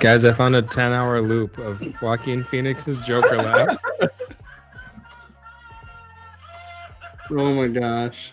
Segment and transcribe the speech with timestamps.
[0.00, 3.78] Guys, I found a 10 hour loop of Joaquin Phoenix's Joker laugh.
[7.30, 8.32] Oh my gosh.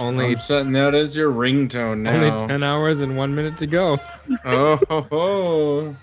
[0.00, 2.12] Only I'm setting that as your ringtone now.
[2.12, 3.98] only 10 hours and one minute to go.
[4.44, 5.96] oh, ho, ho.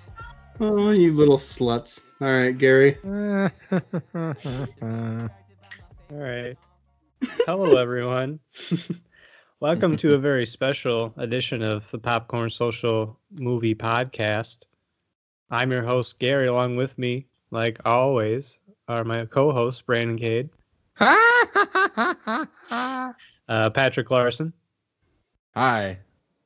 [0.59, 2.01] Oh, you little sluts.
[2.19, 2.97] All right, Gary.
[3.03, 3.51] All
[6.09, 6.57] right.
[7.45, 8.39] Hello, everyone.
[9.61, 14.65] Welcome to a very special edition of the Popcorn Social Movie Podcast.
[15.51, 16.47] I'm your host, Gary.
[16.47, 20.49] Along with me, like always, are my co hosts, Brandon Cade,
[20.99, 21.13] uh,
[23.69, 24.51] Patrick Larson,
[25.53, 25.99] Hi.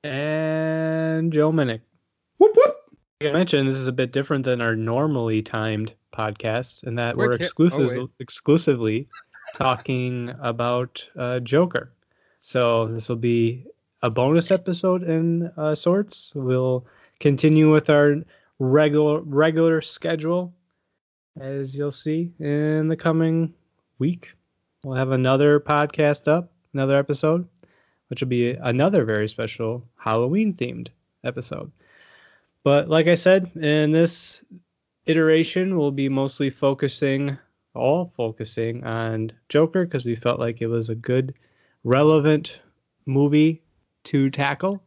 [0.03, 1.79] and Joe Minnick.
[2.37, 2.75] Whoop whoop.
[3.21, 7.15] Like I mentioned, this is a bit different than our normally timed podcasts in that
[7.15, 9.07] we're Quick hit- exclusive, oh, exclusively
[9.53, 11.93] talking about uh, Joker.
[12.45, 13.65] So this will be
[14.03, 16.31] a bonus episode in uh, sorts.
[16.35, 16.85] We'll
[17.19, 18.17] continue with our
[18.59, 20.53] regular regular schedule,
[21.39, 23.55] as you'll see in the coming
[23.97, 24.31] week.
[24.83, 27.47] We'll have another podcast up, another episode,
[28.09, 30.89] which will be another very special Halloween themed
[31.23, 31.71] episode.
[32.61, 34.43] But like I said, in this
[35.07, 37.39] iteration, we'll be mostly focusing,
[37.73, 41.33] all focusing on Joker because we felt like it was a good,
[41.85, 42.59] relevant
[43.05, 43.61] movie
[44.03, 44.83] to tackle.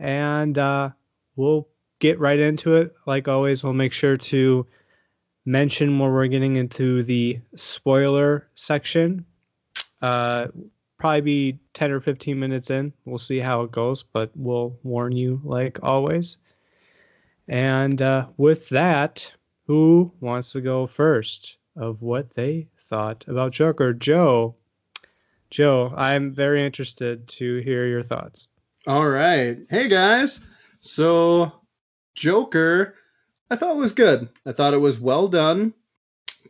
[0.00, 0.90] And uh,
[1.36, 2.94] we'll get right into it.
[3.06, 4.66] Like always, we'll make sure to
[5.44, 9.26] mention where we're getting into the spoiler section.
[10.00, 10.46] Uh,
[10.98, 12.92] probably be 10 or 15 minutes in.
[13.04, 16.36] We'll see how it goes, but we'll warn you like always.
[17.48, 19.32] And uh, with that,
[19.66, 23.92] who wants to go first of what they thought about Joker?
[23.92, 24.54] Joe.
[25.50, 28.48] Joe, I'm very interested to hear your thoughts.
[28.86, 29.58] All right.
[29.70, 30.46] Hey guys.
[30.80, 31.52] So
[32.14, 32.94] Joker,
[33.50, 34.28] I thought it was good.
[34.44, 35.72] I thought it was well done,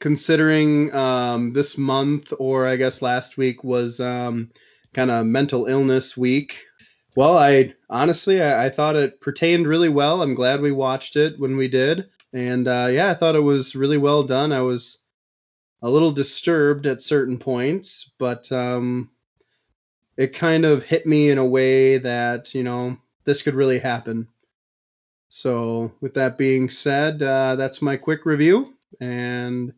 [0.00, 4.50] considering um, this month or I guess last week was um,
[4.94, 6.64] kind of mental illness week.
[7.14, 10.22] Well, I honestly I, I thought it pertained really well.
[10.22, 13.76] I'm glad we watched it when we did, and uh, yeah, I thought it was
[13.76, 14.52] really well done.
[14.52, 14.98] I was
[15.82, 19.10] a little disturbed at certain points, but um,
[20.16, 24.28] it kind of hit me in a way that you know this could really happen.
[25.30, 28.74] So, with that being said, uh, that's my quick review.
[29.00, 29.72] And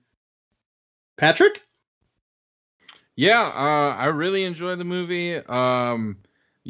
[1.17, 1.63] Patrick,
[3.17, 5.37] Yeah, uh, I really enjoyed the movie.
[5.37, 6.19] Um,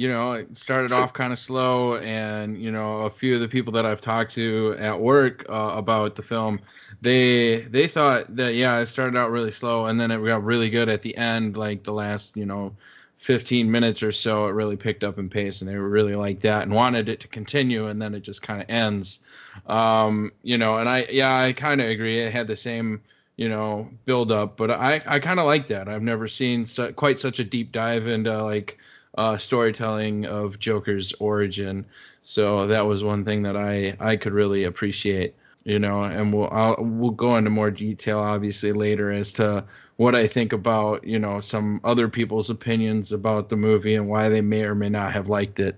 [0.01, 3.49] you know, it started off kind of slow, and you know, a few of the
[3.49, 6.59] people that I've talked to at work uh, about the film,
[7.03, 10.71] they they thought that yeah, it started out really slow, and then it got really
[10.71, 12.75] good at the end, like the last you know
[13.19, 16.41] 15 minutes or so, it really picked up in pace, and they were really like
[16.41, 19.19] that and wanted it to continue, and then it just kind of ends.
[19.67, 22.21] Um, you know, and I yeah, I kind of agree.
[22.21, 23.03] It had the same
[23.37, 25.91] you know build up, but I I kind of like that.
[25.91, 28.79] I've never seen su- quite such a deep dive into like
[29.17, 31.87] uh, storytelling of Joker's origin.
[32.23, 35.35] So that was one thing that I I could really appreciate.
[35.65, 39.65] You know, and we'll I'll, we'll go into more detail obviously later as to
[39.97, 44.31] what I think about you know some other people's opinions about the movie and why
[44.31, 45.77] they may or may not have liked it.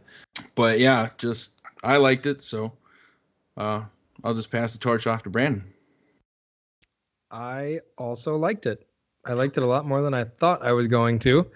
[0.54, 2.72] But yeah, just I liked it, so
[3.56, 3.82] uh,
[4.22, 5.64] I'll just pass the torch off to Brandon.
[7.30, 8.86] I also liked it.
[9.26, 11.50] I liked it a lot more than I thought I was going to.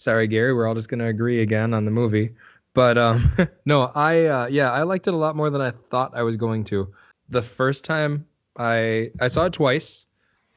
[0.00, 2.30] Sorry, Gary, we're all just going to agree again on the movie.
[2.72, 3.30] But um,
[3.66, 6.38] no, I uh, yeah, I liked it a lot more than I thought I was
[6.38, 6.88] going to.
[7.28, 8.26] The first time
[8.56, 10.06] I I saw it twice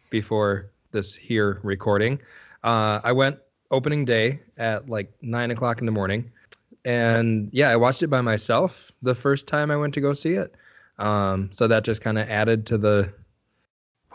[0.09, 2.21] before this here recording.
[2.63, 3.37] Uh, I went
[3.69, 6.31] opening day at like nine o'clock in the morning,
[6.85, 10.35] and yeah, I watched it by myself the first time I went to go see
[10.35, 10.55] it.
[10.99, 13.13] Um, so that just kind of added to the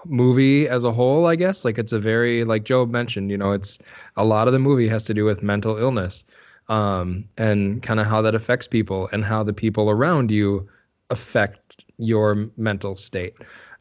[0.07, 1.65] movie as a whole, I guess.
[1.65, 3.79] Like it's a very like Joe mentioned, you know, it's
[4.17, 6.25] a lot of the movie has to do with mental illness.
[6.69, 10.69] Um, and kind of how that affects people and how the people around you
[11.09, 13.35] affect your mental state.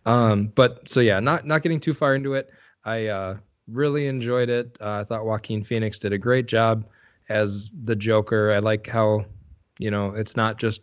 [0.05, 2.49] Um, but so yeah, not not getting too far into it.
[2.85, 3.37] I uh,
[3.67, 4.77] really enjoyed it.
[4.79, 6.85] Uh, I thought Joaquin Phoenix did a great job
[7.27, 8.51] as the Joker.
[8.53, 9.25] I like how
[9.79, 10.81] You know, it's not just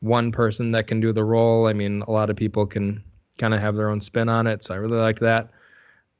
[0.00, 1.66] one person that can do the role.
[1.68, 3.02] I mean, a lot of people can
[3.38, 4.62] kind of have their own spin on it.
[4.64, 5.50] So I really liked that.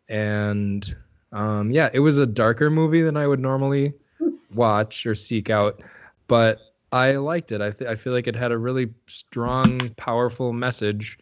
[0.08, 0.96] And
[1.32, 3.94] um, yeah, it was a darker movie than I would normally
[4.54, 5.82] watch or seek out,
[6.28, 6.60] but
[6.92, 7.60] I liked it.
[7.60, 11.18] I, th- I feel like it had a really strong, powerful message,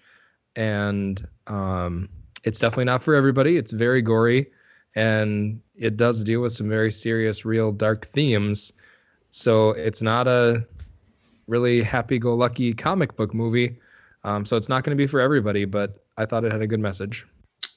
[0.54, 2.08] and um,
[2.44, 3.56] it's definitely not for everybody.
[3.56, 4.52] It's very gory,
[4.94, 8.72] and it does deal with some very serious, real dark themes.
[9.30, 10.66] So it's not a
[11.48, 13.80] really happy-go-lucky comic book movie.
[14.24, 16.66] Um, so it's not going to be for everybody, but I thought it had a
[16.66, 17.26] good message.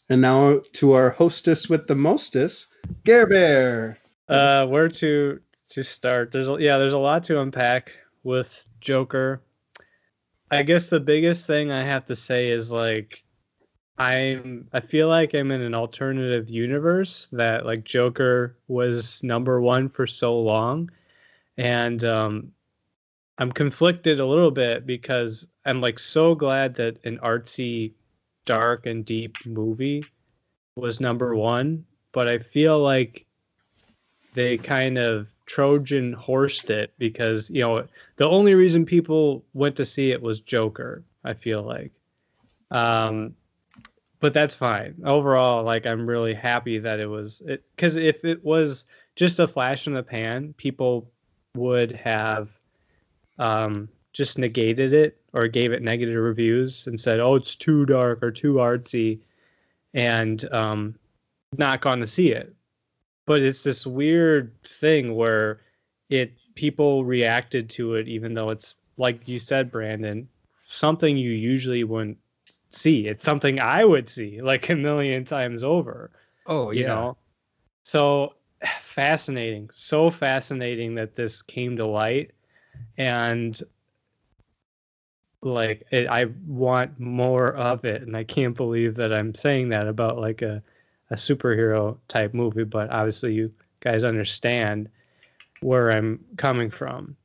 [0.10, 2.68] And now to our hostess with the mostest,
[3.04, 3.98] Gare Bear.
[4.30, 5.40] Uh, where to
[5.72, 6.32] to start?
[6.32, 7.92] There's a- yeah, there's a lot to unpack
[8.24, 9.42] with Joker.
[10.50, 13.24] I guess the biggest thing I have to say is like
[13.98, 19.90] I'm I feel like I'm in an alternative universe that like Joker was number 1
[19.90, 20.90] for so long
[21.58, 22.52] and um
[23.38, 27.94] I'm conflicted a little bit because I'm like so glad that an artsy
[28.46, 30.04] dark and deep movie
[30.76, 33.26] was number 1, but I feel like
[34.34, 37.88] they kind of Trojan horsed it because you know
[38.18, 41.04] the only reason people went to see it was Joker.
[41.24, 41.94] I feel like,
[42.70, 43.36] um,
[44.20, 44.96] but that's fine.
[45.06, 47.42] Overall, like I'm really happy that it was
[47.76, 48.86] because if it was
[49.16, 51.10] just a flash in the pan, people
[51.56, 52.50] would have
[53.40, 58.24] um, just negated it or gave it negative reviews and said, "Oh, it's too dark
[58.24, 59.20] or too artsy,"
[59.94, 60.96] and um,
[61.58, 62.54] not gone to see it.
[63.26, 65.62] But it's this weird thing where
[66.10, 70.28] it people reacted to it even though it's like you said brandon
[70.66, 72.18] something you usually wouldn't
[72.72, 73.08] see.
[73.08, 76.12] It's something i would see like a million times over
[76.48, 77.18] Oh you know?
[77.84, 78.34] So
[78.82, 79.70] fascinating.
[79.72, 82.32] So fascinating that this came to light
[82.98, 83.62] and
[85.42, 89.88] like it, i want more of it and i can't believe that i'm saying that
[89.88, 90.62] about like a
[91.10, 94.90] a superhero type movie, but obviously you guys understand
[95.62, 97.16] where I'm coming from.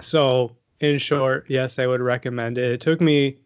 [0.00, 2.70] So, in short, yes, I would recommend it.
[2.70, 3.38] It took me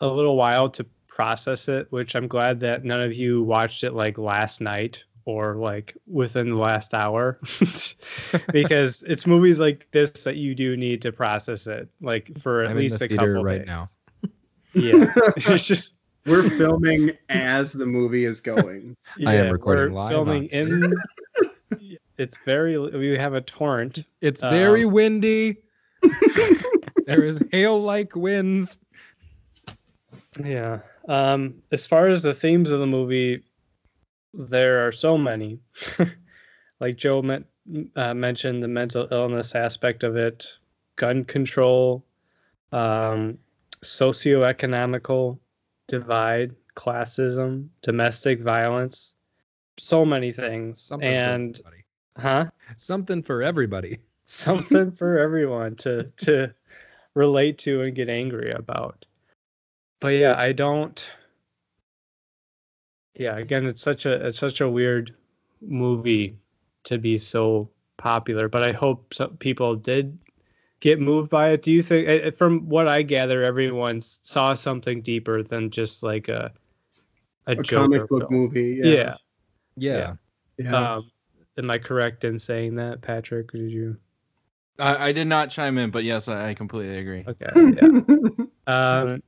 [0.00, 3.92] a little while to process it, which I'm glad that none of you watched it
[3.92, 7.38] like last night or like within the last hour
[8.52, 12.70] because it's movies like this that you do need to process it like for at
[12.70, 13.66] I'm least in a the theater couple right days.
[13.66, 13.86] now.
[14.74, 15.12] Yeah.
[15.36, 15.94] it's just
[16.26, 18.96] We're filming as the movie is going.
[19.24, 20.92] I am recording we're live Filming in.
[22.18, 22.76] it's very.
[22.78, 24.04] We have a torrent.
[24.20, 25.58] It's very Um, windy.
[27.06, 28.78] there is hail-like winds.
[30.42, 30.80] Yeah.
[31.08, 31.62] Um.
[31.70, 33.44] As far as the themes of the movie,
[34.36, 35.60] there are so many.
[36.80, 37.46] like Joe men-
[37.96, 40.58] uh, mentioned, the mental illness aspect of it,
[40.96, 42.04] gun control,
[42.72, 43.38] um,
[43.82, 45.38] socioeconomical
[45.86, 49.14] divide, classism, domestic violence,
[49.78, 50.80] so many things.
[50.80, 52.46] Something and for huh?
[52.76, 53.98] something for everybody.
[54.24, 56.52] something for everyone to to
[57.14, 59.04] relate to and get angry about.
[60.00, 61.04] But yeah, I don't
[63.16, 65.14] Yeah, again it's such a it's such a weird
[65.60, 66.38] movie
[66.84, 70.18] to be so popular, but I hope some people did
[70.80, 71.62] get moved by it.
[71.62, 76.52] Do you think from what I gather everyone saw something deeper than just like a
[77.46, 78.32] a, A comic book film?
[78.32, 78.80] movie.
[78.82, 79.14] Yeah.
[79.76, 80.14] Yeah.
[80.58, 80.94] Yeah.
[80.94, 81.10] Um
[81.56, 83.52] am I correct in saying that, Patrick?
[83.52, 83.96] Did you
[84.78, 87.24] I, I did not chime in, but yes, I, I completely agree.
[87.28, 87.76] Okay.
[87.80, 88.44] Yeah.
[88.66, 89.22] Um,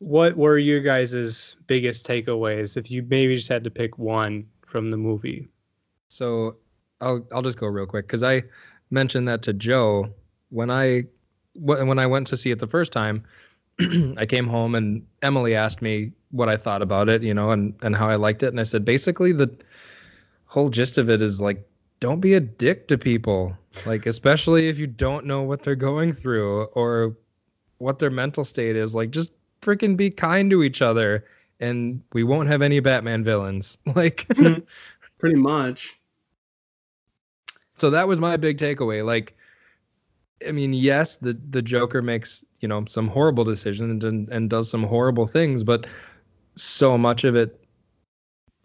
[0.00, 4.90] what were your guys' biggest takeaways if you maybe just had to pick one from
[4.90, 5.48] the movie?
[6.08, 6.56] So
[7.00, 8.42] I'll I'll just go real quick because I
[8.90, 10.12] mentioned that to Joe
[10.48, 11.04] when I
[11.54, 13.24] when I went to see it the first time.
[14.16, 17.74] I came home and Emily asked me what I thought about it, you know, and
[17.82, 19.54] and how I liked it, and I said basically the
[20.46, 21.66] whole gist of it is like
[22.00, 26.14] don't be a dick to people, like especially if you don't know what they're going
[26.14, 27.16] through or
[27.76, 28.94] what their mental state is.
[28.94, 31.24] Like just freaking be kind to each other,
[31.60, 33.78] and we won't have any Batman villains.
[33.94, 34.26] Like.
[35.18, 35.98] Pretty much.
[37.76, 39.36] so that was my big takeaway like
[40.46, 44.70] i mean yes the the joker makes you know some horrible decisions and and does
[44.70, 45.86] some horrible things but
[46.54, 47.62] so much of it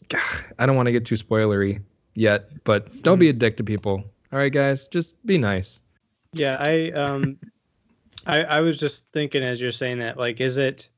[0.60, 1.82] i don't want to get too spoilery
[2.14, 5.82] yet but don't be a dick to people all right guys just be nice
[6.34, 7.38] Yeah, I um,
[8.25, 10.89] I I was just thinking as you're saying that, like, is it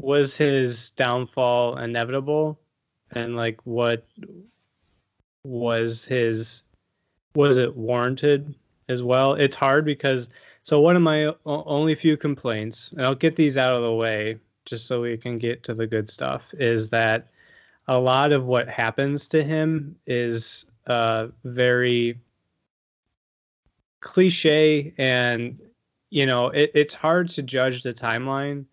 [0.00, 2.58] was his downfall inevitable,
[3.10, 4.06] and like what
[5.44, 6.62] was his
[7.34, 8.54] was it warranted
[8.88, 9.34] as well.
[9.34, 10.28] It's hard because
[10.62, 14.38] so one of my only few complaints, and I'll get these out of the way
[14.66, 17.28] just so we can get to the good stuff, is that
[17.88, 22.18] a lot of what happens to him is uh, very
[24.00, 25.58] cliche and
[26.10, 28.64] you know it, it's hard to judge the timeline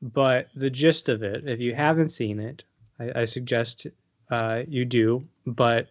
[0.00, 2.64] but the gist of it if you haven't seen it
[2.98, 3.86] i, I suggest
[4.30, 5.88] uh, you do but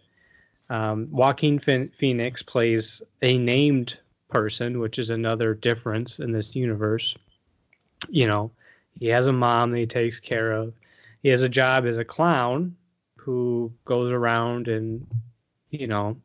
[0.70, 4.00] um, joaquin Phoen- phoenix plays a named
[4.34, 7.16] person which is another difference in this universe.
[8.08, 8.50] You know
[8.98, 10.74] he has a mom that he takes care of.
[11.22, 12.76] He has a job as a clown
[13.16, 15.06] who goes around and
[15.70, 16.16] you know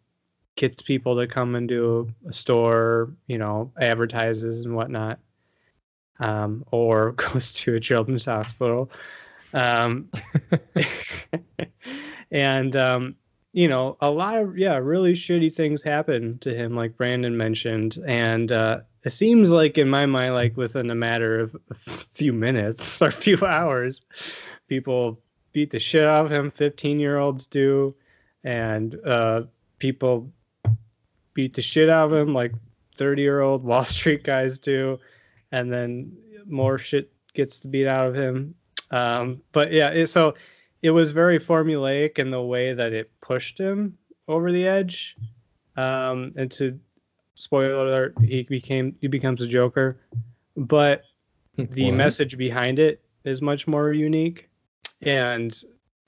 [0.60, 5.18] gets people to come into a store, you know, advertises and whatnot,
[6.20, 8.92] um, or goes to a children's hospital.
[9.54, 10.10] Um,
[12.32, 13.16] and, um,
[13.54, 17.98] you know, a lot of, yeah, really shitty things happen to him, like Brandon mentioned.
[18.06, 21.76] And uh, it seems like, in my mind, like within a matter of a
[22.12, 24.02] few minutes or a few hours,
[24.68, 25.22] people
[25.54, 27.96] beat the shit out of him, 15 year olds do.
[28.44, 29.44] And uh,
[29.80, 30.32] people
[31.40, 32.52] beat the shit out of him like
[32.98, 35.00] 30 year old Wall Street guys do,
[35.54, 36.12] and then
[36.46, 38.56] more shit gets to beat out of him.
[38.92, 40.34] Um, but yeah, it, so
[40.82, 45.16] it was very formulaic in the way that it pushed him over the edge.
[45.78, 46.78] Um, and to
[47.36, 50.02] spoiler alert, he became he becomes a Joker,
[50.58, 51.04] but
[51.56, 51.96] the What?
[51.96, 54.50] message behind it is much more unique,
[55.04, 55.58] and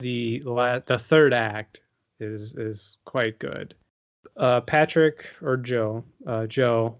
[0.00, 1.80] the la- the third act
[2.20, 3.74] is is quite good
[4.36, 6.04] uh, Patrick or Joe?
[6.26, 6.96] Uh, Joe.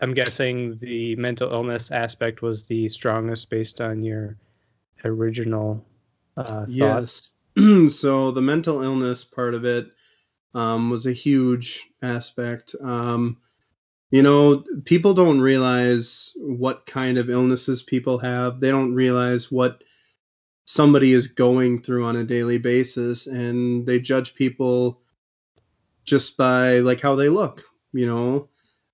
[0.00, 4.36] I'm guessing the mental illness aspect was the strongest based on your
[5.04, 5.84] original
[6.36, 7.32] uh, thoughts.
[7.56, 7.88] Yes.
[7.88, 9.86] so the mental illness part of it
[10.54, 12.74] um, was a huge aspect.
[12.82, 13.38] Um,
[14.10, 18.60] you know, people don't realize what kind of illnesses people have.
[18.60, 19.82] They don't realize what
[20.64, 25.00] somebody is going through on a daily basis, and they judge people
[26.06, 27.64] just by like how they look.
[27.92, 28.48] You know,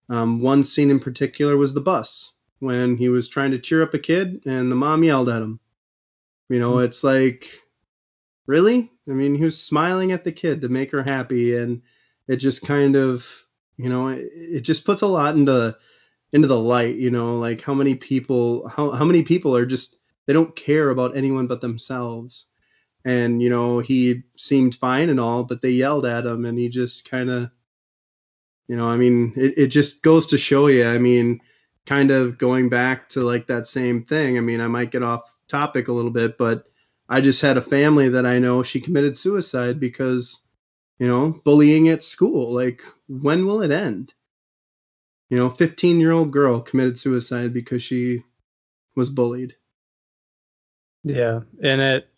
[0.09, 3.95] um, one scene in particular was the bus when he was trying to cheer up
[3.95, 5.61] a kid, and the mom yelled at him.
[6.49, 7.49] You know, it's like,
[8.47, 8.91] really?
[9.09, 11.83] I mean, he was smiling at the kid to make her happy, and
[12.29, 13.27] it just kind of,
[13.77, 15.77] you know, it, it just puts a lot into
[16.33, 16.97] into the light.
[16.97, 20.91] You know, like how many people, how how many people are just they don't care
[20.91, 22.47] about anyone but themselves.
[23.05, 26.69] And you know, he seemed fine and all, but they yelled at him, and he
[26.69, 27.51] just kind of,
[28.69, 30.87] you know, I mean, it, it just goes to show you.
[30.87, 31.41] I mean,
[31.87, 34.39] kind of going back to like that same thing.
[34.39, 36.67] I mean, I might get off topic a little bit, but
[37.09, 40.45] I just had a family that I know she committed suicide because,
[40.99, 42.55] you know, bullying at school.
[42.55, 44.15] Like, when will it end?
[45.29, 48.23] You know, 15 year old girl committed suicide because she
[48.95, 49.57] was bullied.
[51.05, 52.12] Yeah, and it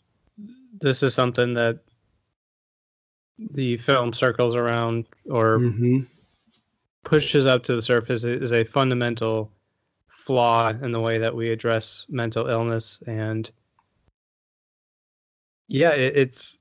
[0.80, 1.80] this is something that
[3.38, 6.00] the film circles around or Mm-hmm.
[7.04, 9.50] pushes up to the surface is a fundamental
[10.08, 13.50] flaw in the way that we address mental illness and
[15.68, 16.58] yeah it, it's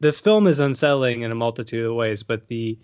[0.00, 2.78] this film is unsettling in a multitude of ways but the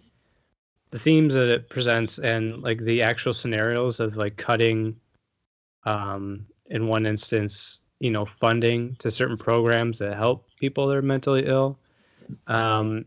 [0.91, 4.95] the themes that it presents and like the actual scenarios of like cutting
[5.85, 11.03] um in one instance you know funding to certain programs that help people that are
[11.03, 11.79] mentally ill
[12.47, 13.05] um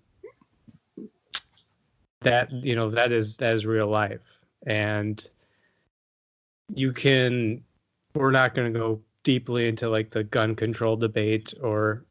[2.21, 4.21] that you know that is that is real life
[4.65, 5.29] and
[6.73, 7.63] you can
[8.15, 12.05] we're not going to go deeply into like the gun control debate or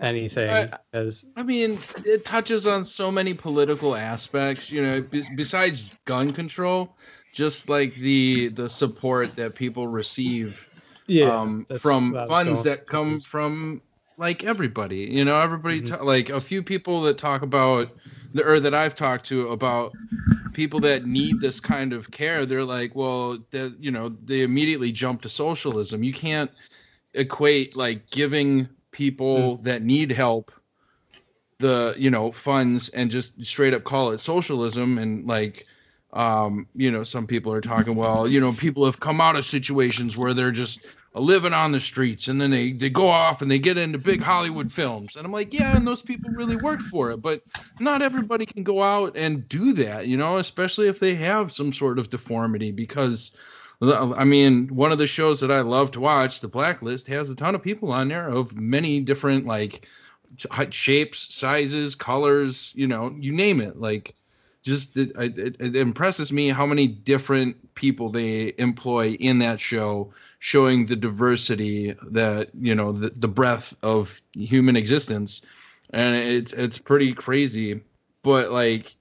[0.00, 4.70] anything I- as I mean, it touches on so many political aspects.
[4.70, 6.96] You know, be- besides gun control,
[7.32, 10.68] just like the the support that people receive
[11.10, 13.82] yeah um, from what I was funds that come from
[14.16, 14.98] like everybody.
[15.10, 15.86] You know, everybody Mhm.
[15.88, 17.96] ta- like a few people that talk about
[18.44, 19.96] or that I've talked to about
[20.52, 22.46] people that need this kind of care.
[22.46, 26.02] They're like, well, that you know, they immediately jump to socialism.
[26.04, 26.50] You can't
[27.14, 30.52] equate like giving people that need help
[31.58, 35.66] the you know funds and just straight up call it socialism and like
[36.12, 39.44] um you know some people are talking well you know people have come out of
[39.44, 43.50] situations where they're just living on the streets and then they they go off and
[43.50, 46.80] they get into big hollywood films and i'm like yeah and those people really work
[46.80, 47.42] for it but
[47.80, 51.72] not everybody can go out and do that you know especially if they have some
[51.72, 53.32] sort of deformity because
[53.82, 57.34] I mean, one of the shows that I love to watch, The Blacklist, has a
[57.34, 59.86] ton of people on there of many different like
[60.70, 63.80] shapes, sizes, colors, you know, you name it.
[63.80, 64.14] Like,
[64.62, 70.12] just it, it, it impresses me how many different people they employ in that show
[70.40, 75.42] showing the diversity that you know the, the breadth of human existence.
[75.90, 77.82] And it's it's pretty crazy.
[78.22, 78.96] But like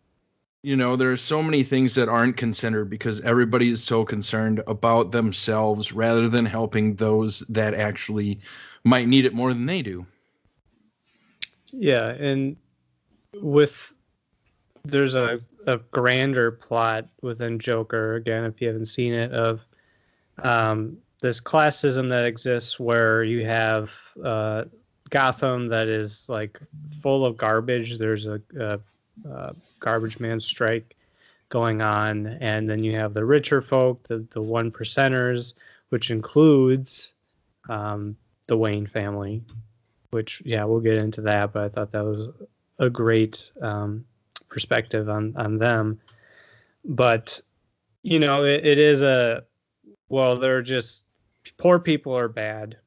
[0.62, 5.12] you know there's so many things that aren't considered because everybody is so concerned about
[5.12, 8.40] themselves rather than helping those that actually
[8.84, 10.06] might need it more than they do.
[11.72, 12.58] Yeah, and
[13.42, 13.94] with
[14.84, 19.62] there's a, a grander plot within Joker again if you haven't seen it of
[20.44, 23.92] um, this classism that exists where you have
[24.24, 24.66] uh,
[25.10, 26.60] Gotham that is like
[27.02, 27.98] full of garbage.
[27.98, 28.80] There's a, a,
[29.30, 30.96] a garbage man strike
[31.50, 35.54] going on, and then you have the richer folk, the the one percenters,
[35.90, 37.14] which includes
[37.70, 38.16] um,
[38.48, 39.44] the Wayne family.
[40.12, 42.30] Which yeah, we'll get into that, but I thought that was
[42.80, 44.06] a great um,
[44.48, 46.00] perspective on on them.
[46.86, 47.42] But
[48.04, 49.44] you know, it, it is a
[50.08, 51.06] well, they're just
[51.58, 52.78] poor people are bad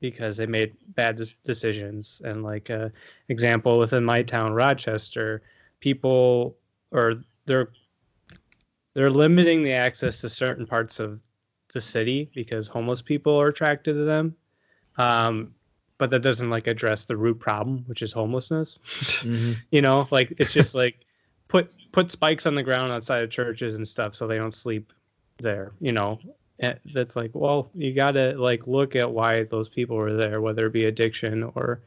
[0.00, 2.20] because they made bad decisions.
[2.24, 2.92] And like a
[3.28, 5.42] example within my town, Rochester,
[5.80, 6.56] people
[6.90, 7.68] or they're
[8.94, 11.22] they're limiting the access to certain parts of
[11.72, 14.36] the city because homeless people are attracted to them.
[14.96, 15.54] Um,
[15.98, 18.78] but that doesn't like address the root problem, which is homelessness.
[19.22, 19.56] Mhm.
[19.70, 20.96] you know, like it's just like
[21.48, 24.92] put put spikes on the ground outside of churches and stuff so they don't sleep
[25.38, 25.72] there.
[25.80, 26.18] You know,
[26.58, 30.72] that's like, well, you gotta like look at why those people were there, whether it
[30.72, 31.80] be addiction or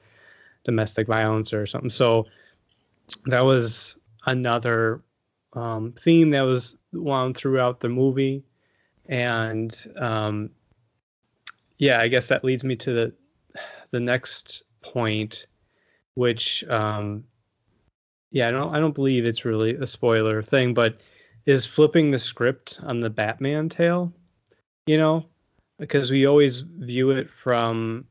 [0.63, 1.89] domestic violence or something.
[1.89, 2.25] So
[3.25, 5.01] that was another
[5.53, 8.43] um, theme that was wound throughout the movie,
[9.07, 10.49] and um,
[11.77, 13.13] yeah, I guess that leads me to the
[13.91, 15.47] the next point,
[16.15, 17.23] which um,
[18.31, 20.99] yeah, I don't I don't believe it's really a spoiler thing, but
[21.45, 24.11] is flipping the script on the Batman tale,
[24.87, 25.25] you know,
[25.77, 28.05] because we always view it from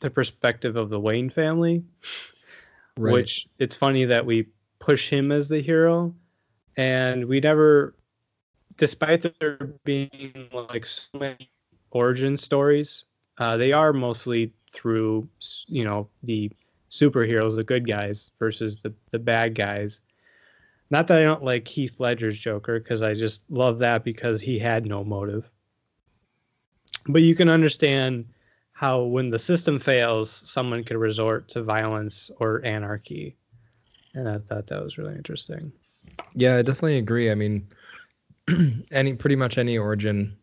[0.00, 1.84] the perspective of the Wayne family,
[2.96, 3.12] Right.
[3.12, 4.46] which it's funny that we
[4.78, 6.14] push him as the hero
[6.76, 7.94] and we never
[8.76, 11.50] despite there being like so many
[11.90, 13.04] origin stories
[13.38, 15.28] uh, they are mostly through
[15.66, 16.50] you know the
[16.90, 20.00] superheroes the good guys versus the, the bad guys
[20.90, 24.58] not that i don't like heath ledger's joker because i just love that because he
[24.58, 25.50] had no motive
[27.06, 28.26] but you can understand
[28.72, 33.36] how when the system fails someone could resort to violence or anarchy
[34.14, 35.72] and i thought that was really interesting
[36.34, 37.30] Yeah, I definitely agree.
[37.30, 37.66] I mean,
[38.92, 40.36] any pretty much any origin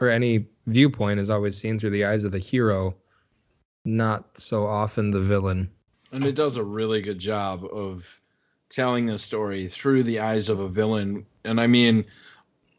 [0.00, 2.94] or any viewpoint is always seen through the eyes of the hero,
[3.84, 5.70] not so often the villain.
[6.12, 8.20] and it does a really good job of
[8.68, 12.04] telling the story through the eyes of a villain and i mean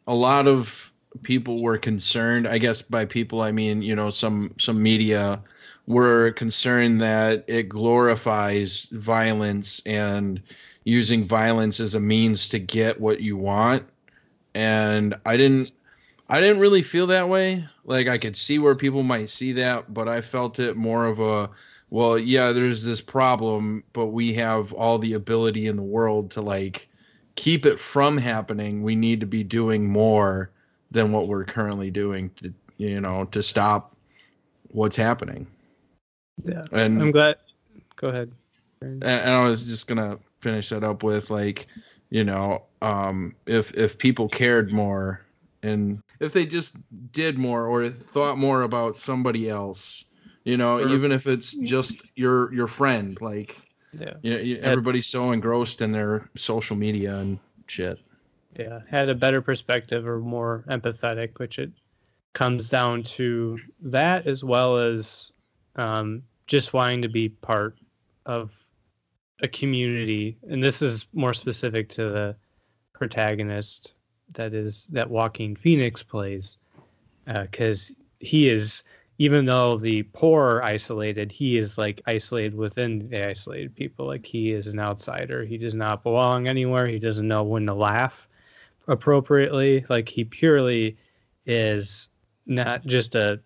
[0.08, 4.52] a lot of people were concerned i guess by people i mean you know some
[4.58, 5.41] some media
[5.88, 10.41] were concerned that it glorifies violence and
[10.86, 13.84] using violence as a means to get what you want.
[14.54, 15.71] And i didn't
[16.30, 17.67] i didn't really feel that way.
[17.86, 21.19] Like i could see where people might see that but i felt it more of
[21.19, 21.49] a
[21.89, 26.41] well yeah there's this problem but we have all the ability in the world to
[26.41, 26.88] like
[27.36, 28.84] keep it from happening.
[28.84, 30.52] We need to be doing more
[30.94, 33.96] than what we're currently doing to you know to stop
[34.70, 35.46] what's happening.
[36.46, 36.66] Yeah.
[36.72, 37.36] And i'm glad
[37.96, 38.32] go ahead.
[38.82, 41.68] and I was just gonna finish that up with like,
[42.10, 45.22] you know, um, if if people cared more
[45.62, 46.76] and if they just
[47.12, 50.04] did more or thought more about somebody else,
[50.44, 53.56] you know, Or- even if it's just your your friend, like,
[53.98, 54.16] yeah.
[54.22, 58.00] you know, everybody's so engrossed in their social media and shit.
[58.58, 61.72] Yeah had a better perspective or more empathetic which it
[62.34, 65.32] comes down to that as well as
[65.76, 67.78] um, just wanting to be part
[68.26, 68.52] of
[69.42, 70.38] a community.
[70.50, 72.36] And this is more specific to the
[72.94, 73.94] protagonist
[74.34, 76.58] that is that Joaquin Phoenix plays
[77.26, 78.84] because he is
[79.20, 84.08] even though the poor are isolated he is like isolated within the isolated people.
[84.08, 85.46] Like he is an outsider.
[85.46, 86.88] He does not belong anywhere.
[86.88, 88.28] He doesn't know when to laugh
[88.88, 90.98] appropriately like he purely
[91.46, 92.10] is
[92.46, 93.39] not just a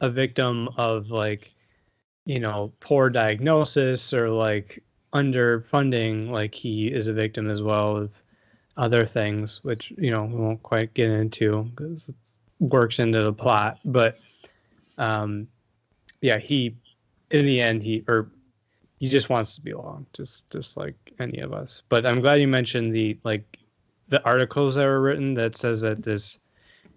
[0.00, 1.52] a victim of like
[2.24, 8.22] you know poor diagnosis or like underfunding like he is a victim as well of
[8.76, 12.14] other things which you know we won't quite get into because it
[12.58, 14.18] works into the plot but
[14.98, 15.46] um
[16.20, 16.76] yeah he
[17.30, 18.28] in the end he or
[18.98, 21.82] he just wants to be along, just just like any of us.
[21.88, 23.58] But I'm glad you mentioned the like
[24.08, 26.38] the articles that were written that says that this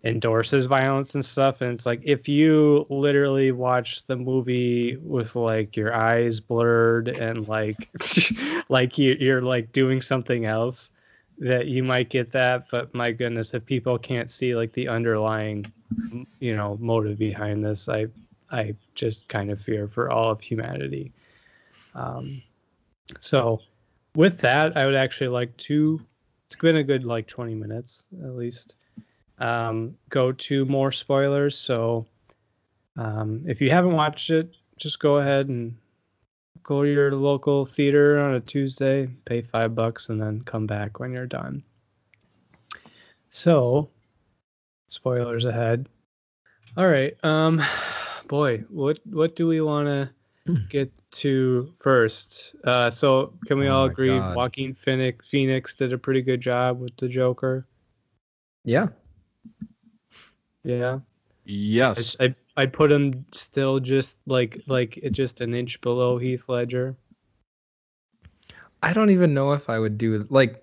[0.04, 1.62] endorses violence and stuff.
[1.62, 7.48] And it's like if you literally watch the movie with like your eyes blurred and
[7.48, 7.90] like
[8.70, 10.92] like you, you're like doing something else
[11.40, 12.68] that you might get that.
[12.72, 15.72] But my goodness if people can't see like the underlying
[16.40, 18.06] you know motive behind this i
[18.52, 21.12] i just kind of fear for all of humanity
[21.96, 22.42] um
[23.20, 23.60] so
[24.16, 26.00] with that i would actually like to
[26.46, 28.76] it's been a good like 20 minutes at least
[29.40, 31.58] um, go to more spoilers.
[31.58, 32.06] So
[32.98, 35.76] um, if you haven't watched it, just go ahead and
[36.64, 41.00] go to your local theater on a Tuesday, pay five bucks, and then come back
[41.00, 41.64] when you're done.
[43.32, 43.90] So,
[44.88, 45.90] spoilers ahead.
[46.78, 47.16] All right.
[47.24, 47.62] Um,
[48.28, 50.10] boy, what what do we want to
[50.70, 52.56] get to first?
[52.64, 54.36] Uh, so can we Oh all agree God.
[54.36, 57.68] Joaquin Phoenix Phoenix did a pretty good job with the Joker?
[58.64, 58.88] Yeah.
[60.64, 61.00] Yeah.
[61.46, 62.16] Yes.
[62.20, 66.96] I, I I'd put him still just like like just an inch below Heath Ledger.
[68.84, 70.62] I don't even know if I would do like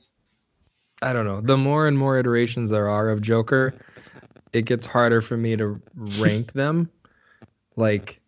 [1.03, 1.41] I don't know.
[1.41, 3.75] The more and more iterations there are of Joker,
[4.53, 6.91] it gets harder for me to rank them.
[7.77, 8.21] Like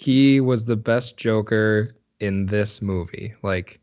[0.00, 3.34] he was the best Joker in this movie.
[3.42, 3.80] Like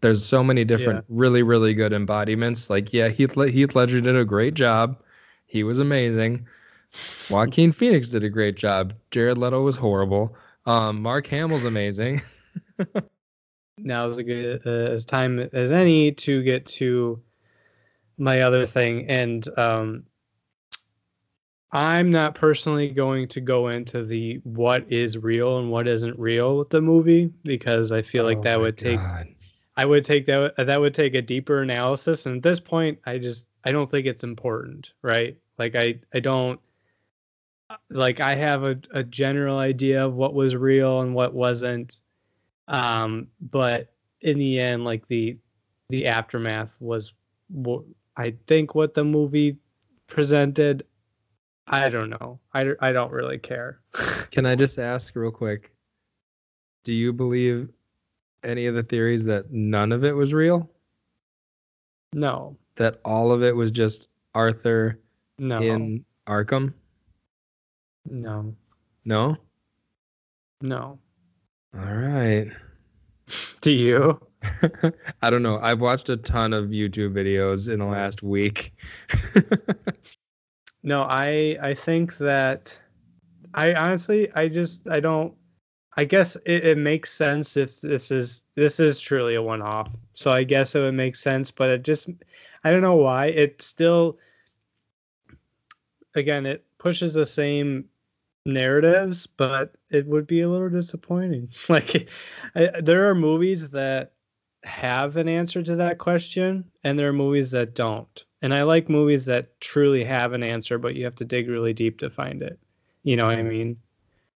[0.00, 2.68] there's so many different really really good embodiments.
[2.68, 5.00] Like yeah, Heath Le- Heath Ledger did a great job.
[5.46, 6.46] He was amazing.
[7.30, 8.94] Joaquin Phoenix did a great job.
[9.12, 10.34] Jared Leto was horrible.
[10.66, 12.20] Um, Mark Hamill's amazing.
[13.80, 17.22] Now is a good uh, as time as any to get to
[18.16, 20.02] my other thing, and um,
[21.70, 26.56] I'm not personally going to go into the what is real and what isn't real
[26.56, 29.28] with the movie because I feel like Oh that would take God.
[29.76, 33.18] I would take that that would take a deeper analysis and at this point I
[33.18, 35.36] just I don't think it's important, right?
[35.58, 36.58] Like I I don't
[37.90, 42.00] like I have a, a general idea of what was real and what wasn't.
[42.66, 45.36] Um but in the end like the
[45.90, 47.12] the aftermath was
[47.50, 47.82] what
[48.16, 49.58] I think what the movie
[50.06, 50.84] presented
[51.70, 52.40] I don't know.
[52.54, 53.80] I, I don't really care.
[54.30, 55.72] Can I just ask real quick?
[56.84, 57.68] Do you believe
[58.44, 60.70] any of the theories that none of it was real?
[62.14, 62.56] no.
[62.76, 65.00] That all of it was just Arthur
[65.38, 65.60] No.
[65.60, 66.72] in Arkham?
[68.08, 68.54] no.
[69.04, 69.36] No?
[70.62, 70.98] No.
[71.76, 72.50] All right.
[73.60, 74.20] Do you?
[75.22, 75.58] I don't know.
[75.58, 78.72] I've watched a ton of YouTube videos in the last week.
[80.88, 82.80] No, I I think that
[83.52, 85.34] I honestly I just I don't
[85.94, 89.90] I guess it, it makes sense if this is this is truly a one off.
[90.14, 92.08] So I guess it would make sense, but it just
[92.64, 93.26] I don't know why.
[93.26, 94.16] It still
[96.14, 97.84] again it pushes the same
[98.46, 101.50] narratives, but it would be a little disappointing.
[101.68, 102.08] Like
[102.54, 104.12] I, there are movies that
[104.62, 108.24] have an answer to that question and there are movies that don't.
[108.40, 111.72] And I like movies that truly have an answer, but you have to dig really
[111.72, 112.58] deep to find it.
[113.02, 113.78] You know what I mean?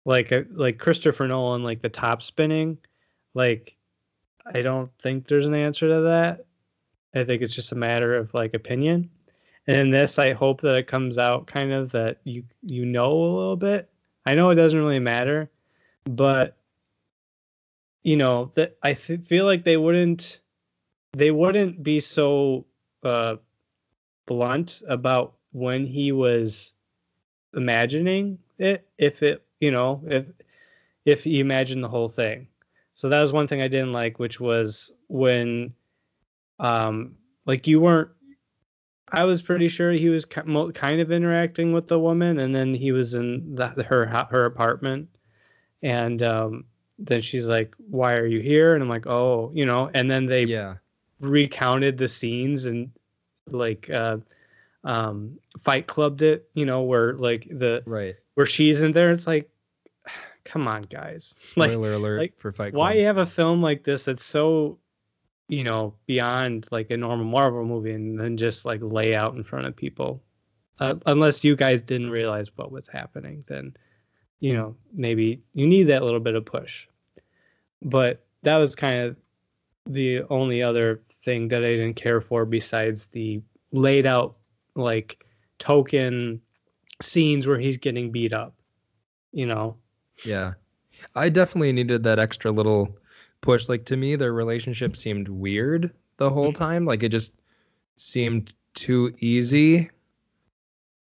[0.05, 2.79] Like uh, like Christopher Nolan, like the top spinning,
[3.35, 3.77] like
[4.53, 6.47] I don't think there's an answer to that.
[7.15, 9.11] I think it's just a matter of like opinion.
[9.67, 13.13] And in this, I hope that it comes out kind of that you you know
[13.13, 13.89] a little bit.
[14.27, 15.51] I know it doesn't really matter,
[16.05, 16.57] but
[18.03, 20.41] you know that I th- feel like they wouldn't
[21.13, 22.67] they wouldn't be so
[23.05, 23.37] uh
[24.27, 26.73] blunt about when he was
[27.55, 30.27] imagining it if it you know if
[31.05, 32.47] if he imagined the whole thing.
[32.95, 35.75] So that was one thing i didn't like which was when
[36.61, 38.11] um like you weren't
[39.09, 42.93] i was pretty sure he was kind of interacting with the woman and then he
[42.93, 45.09] was in the, her her apartment.
[45.83, 46.65] And um
[46.99, 48.75] then she's like why are you here?
[48.75, 50.75] And i'm like oh you know and then they yeah.
[51.19, 52.93] recounted the scenes and
[53.51, 54.19] like uh
[54.85, 58.17] um fight clubbed it you know where like the Right.
[58.35, 59.49] where she's in there it's like
[60.45, 62.79] come on guys like Spoiler alert like, for Fight Club.
[62.81, 64.79] why you have a film like this that's so
[65.49, 69.45] you know beyond like a normal marvel movie and then just like lay out in
[69.45, 70.23] front of people
[70.81, 73.75] uh, unless you guys didn't realize what was happening then
[74.41, 76.87] you know maybe you need that little bit of push
[77.83, 79.17] but that was kind of
[79.87, 83.41] the only other thing that i didn't care for besides the
[83.73, 84.37] laid out
[84.75, 85.25] like
[85.59, 86.41] token
[87.01, 88.55] scenes where he's getting beat up
[89.33, 89.77] you know
[90.25, 90.55] Yeah.
[91.17, 92.97] I definitely needed that extra little
[93.41, 93.69] push.
[93.69, 96.85] Like to me, their relationship seemed weird the whole time.
[96.85, 97.35] Like it just
[97.97, 99.91] seemed too easy.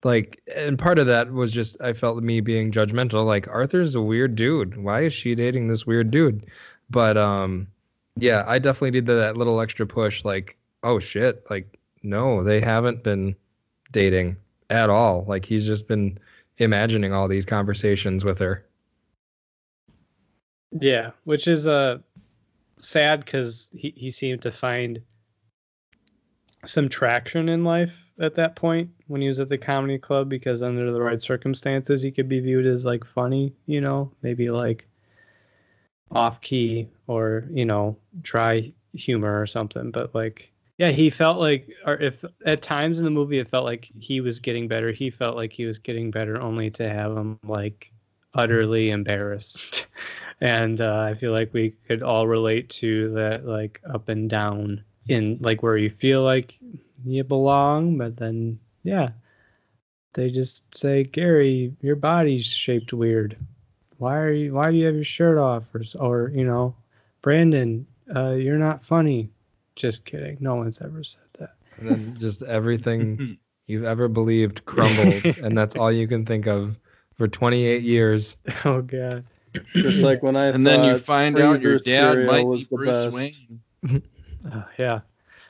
[0.04, 3.26] Like, and part of that was just I felt me being judgmental.
[3.26, 4.78] Like Arthur's a weird dude.
[4.78, 6.47] Why is she dating this weird dude?
[6.89, 7.67] But um,
[8.15, 10.23] yeah, I definitely did that little extra push.
[10.23, 13.36] Like, oh shit, like no, they haven't been
[13.91, 14.38] dating
[14.69, 15.26] at all.
[15.28, 16.19] Like he's just been
[16.58, 18.65] imagining all these conversations with her.
[20.71, 21.99] Yeah, which is uh
[22.80, 25.02] sad because he, he seemed to find
[26.65, 30.62] some traction in life at that point when he was at the comedy club because
[30.62, 34.88] under the right circumstances he could be viewed as like funny, you know, maybe like
[36.13, 39.91] off key or, you know, dry humor or something.
[39.91, 43.65] But like yeah, he felt like or if at times in the movie it felt
[43.65, 44.91] like he was getting better.
[44.91, 47.91] He felt like he was getting better only to have him like
[48.34, 49.88] utterly embarrassed.
[50.41, 54.84] and uh, I feel like we could all relate to that like up and down
[55.08, 56.58] in like where you feel like
[57.06, 59.10] you belong, but then yeah,
[60.13, 63.38] they just say, Gary, your body's shaped weird.
[63.97, 64.53] Why are you?
[64.53, 65.63] Why do you have your shirt off?
[65.73, 66.75] Or, or you know,
[67.21, 69.29] Brandon, uh, you're not funny.
[69.75, 70.38] Just kidding.
[70.39, 71.56] No one's ever said that.
[71.77, 76.79] And then just everything you've ever believed crumbles, and that's all you can think of
[77.15, 78.38] for 28 years.
[78.65, 79.23] Oh god.
[79.73, 82.67] Just like when I and then you find out your dad cereal might be was
[82.67, 83.15] the Bruce best.
[83.15, 84.01] Wayne.
[84.51, 85.01] Uh, yeah.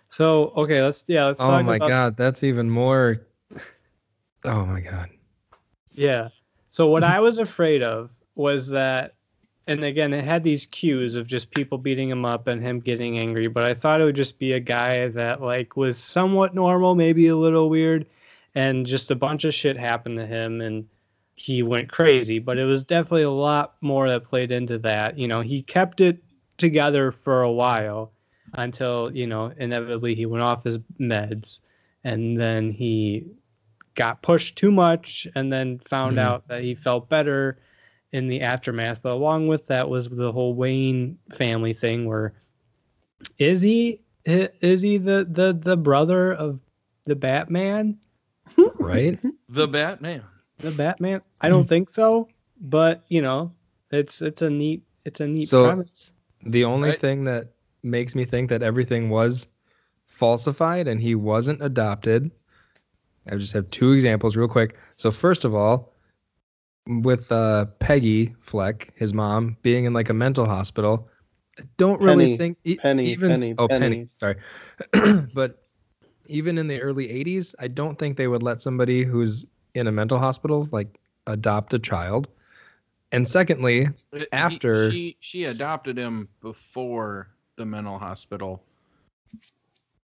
[0.10, 3.25] So okay, let's yeah let's Oh talk my about god, that's even more.
[4.43, 5.10] Oh my god.
[5.93, 6.29] Yeah.
[6.71, 9.15] So what I was afraid of was that,
[9.67, 13.17] and again, it had these cues of just people beating him up and him getting
[13.17, 13.48] angry.
[13.48, 17.28] But I thought it would just be a guy that like was somewhat normal, maybe
[17.28, 18.06] a little weird,
[18.56, 20.88] and just a bunch of shit happened to him and
[21.36, 22.39] he went crazy.
[22.39, 25.17] But it was definitely a lot more that played into that.
[25.17, 26.22] You know, he kept it
[26.58, 28.12] together for a while
[28.56, 31.60] until you know inevitably he went off his meds
[32.04, 33.26] and then he
[33.96, 36.22] got pushed too much and then found Mhm.
[36.22, 37.58] out that he felt better
[38.13, 42.34] in the aftermath but along with that was the whole wayne family thing where
[43.39, 46.60] is he is he the the the brother of
[47.06, 47.97] the batman
[48.80, 49.19] Right?
[49.49, 50.23] The Batman.
[50.60, 52.30] the batman i don't think so
[52.62, 53.52] but you know
[53.91, 56.12] it's it's a neat it's a neat So- premise
[56.45, 56.99] The only Right.
[56.99, 59.47] thing that makes me think that everything was
[60.06, 62.30] falsified and he wasn't adopted.
[63.30, 64.76] I just have two examples real quick.
[64.97, 65.92] So first of all,
[66.88, 71.10] with uh, Peggy Fleck, his mom, being in like a mental hospital,
[71.60, 74.08] I don't really Penny, think e- Penny, even Penny, oh Penny.
[74.19, 74.38] Penny,
[74.93, 75.63] sorry, but
[76.28, 79.91] even in the early '80s, I don't think they would let somebody who's in a
[79.91, 82.28] mental hospital like adopt a child.
[83.12, 88.63] And secondly, Uh, he- After- she she adopted him before the mental hospital.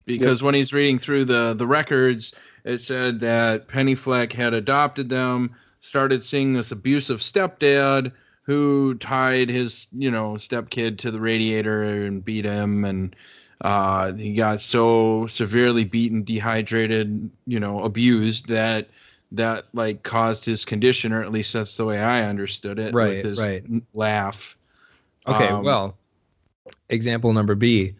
[0.06, 5.08] Because when he's reading through the the records it said that penny fleck had adopted
[5.08, 8.12] them started seeing this abusive stepdad
[8.44, 13.16] who tied his you know stepkid to the radiator and beat him and
[13.62, 18.88] uh, he got so severely beaten dehydrated you know abused that
[19.32, 23.18] that like caused his condition or at least that's the way i understood it Right,
[23.18, 23.64] with his right.
[23.94, 24.56] laugh
[25.28, 25.98] Okay, Um, well,
[26.90, 27.94] example number B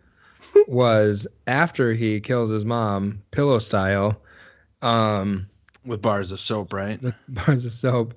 [0.68, 4.22] was after he kills his mom, pillow style,
[4.82, 5.48] um,
[5.90, 8.14] with bars of soap right with bars of soap,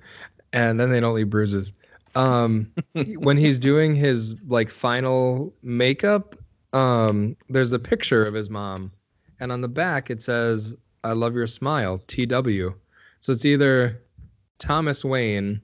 [0.52, 1.72] and then they don't leave bruises.
[2.14, 6.36] Um, when he's doing his like final makeup,
[6.72, 8.92] um, there's a picture of his mom,
[9.40, 12.74] and on the back it says, "I love your smile, T.W."
[13.20, 14.02] So it's either
[14.58, 15.62] Thomas Wayne,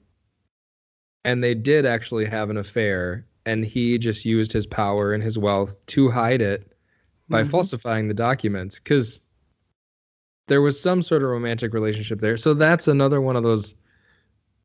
[1.23, 5.37] and they did actually have an affair, and he just used his power and his
[5.37, 6.71] wealth to hide it
[7.29, 7.51] by Mhm.
[7.51, 9.19] falsifying the documents, because
[10.49, 12.35] there was some sort of romantic relationship there.
[12.35, 13.75] So that's another one of those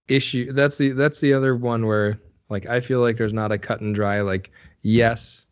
[0.08, 0.52] issue.
[0.52, 2.18] That's the that's the other one where
[2.48, 4.50] like I feel like there's not a cut and dry like
[4.82, 5.46] yes,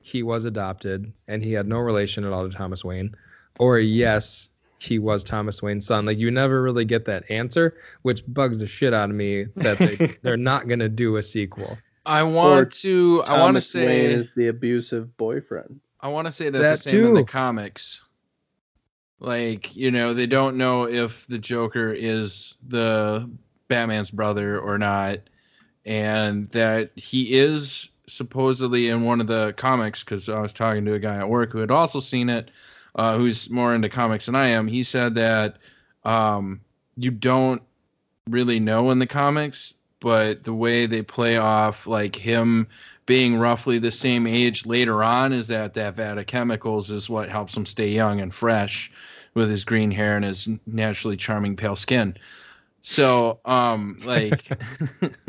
[0.00, 3.16] he was adopted and he had no relation at all to Thomas Wayne,
[3.58, 6.06] or yes, he was Thomas Wayne's son.
[6.06, 9.78] Like you never really get that answer, which bugs the shit out of me that
[9.78, 11.78] they they're not gonna do a sequel.
[12.04, 15.80] i want to i want to say Wayne is the abusive boyfriend.
[16.00, 18.02] I want to say that's That the same in the comics.
[19.22, 23.30] Like, you know, they don't know if the Joker is the
[23.68, 25.20] Batman's brother or not,
[25.86, 30.02] and that he is supposedly in one of the comics.
[30.02, 32.50] Because I was talking to a guy at work who had also seen it,
[32.96, 34.66] uh, who's more into comics than I am.
[34.66, 35.58] He said that
[36.04, 36.60] um,
[36.96, 37.62] you don't
[38.28, 42.66] really know in the comics but the way they play off like him
[43.06, 47.28] being roughly the same age later on is that that vat of chemicals is what
[47.28, 48.90] helps him stay young and fresh
[49.34, 52.16] with his green hair and his naturally charming pale skin.
[52.80, 54.44] So um like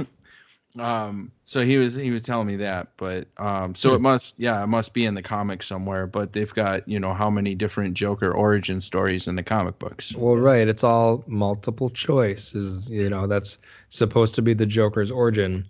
[0.79, 4.63] um so he was he was telling me that but um so it must yeah
[4.63, 7.93] it must be in the comic somewhere but they've got you know how many different
[7.93, 10.67] joker origin stories in the comic books Well, right.
[10.67, 12.55] It's all multiple choice.
[12.55, 15.67] Is you know that's supposed to be the Joker's origin.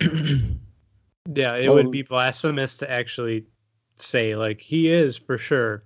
[0.00, 3.46] Yeah, it would be blasphemous to actually
[3.96, 5.84] say like he is for sure.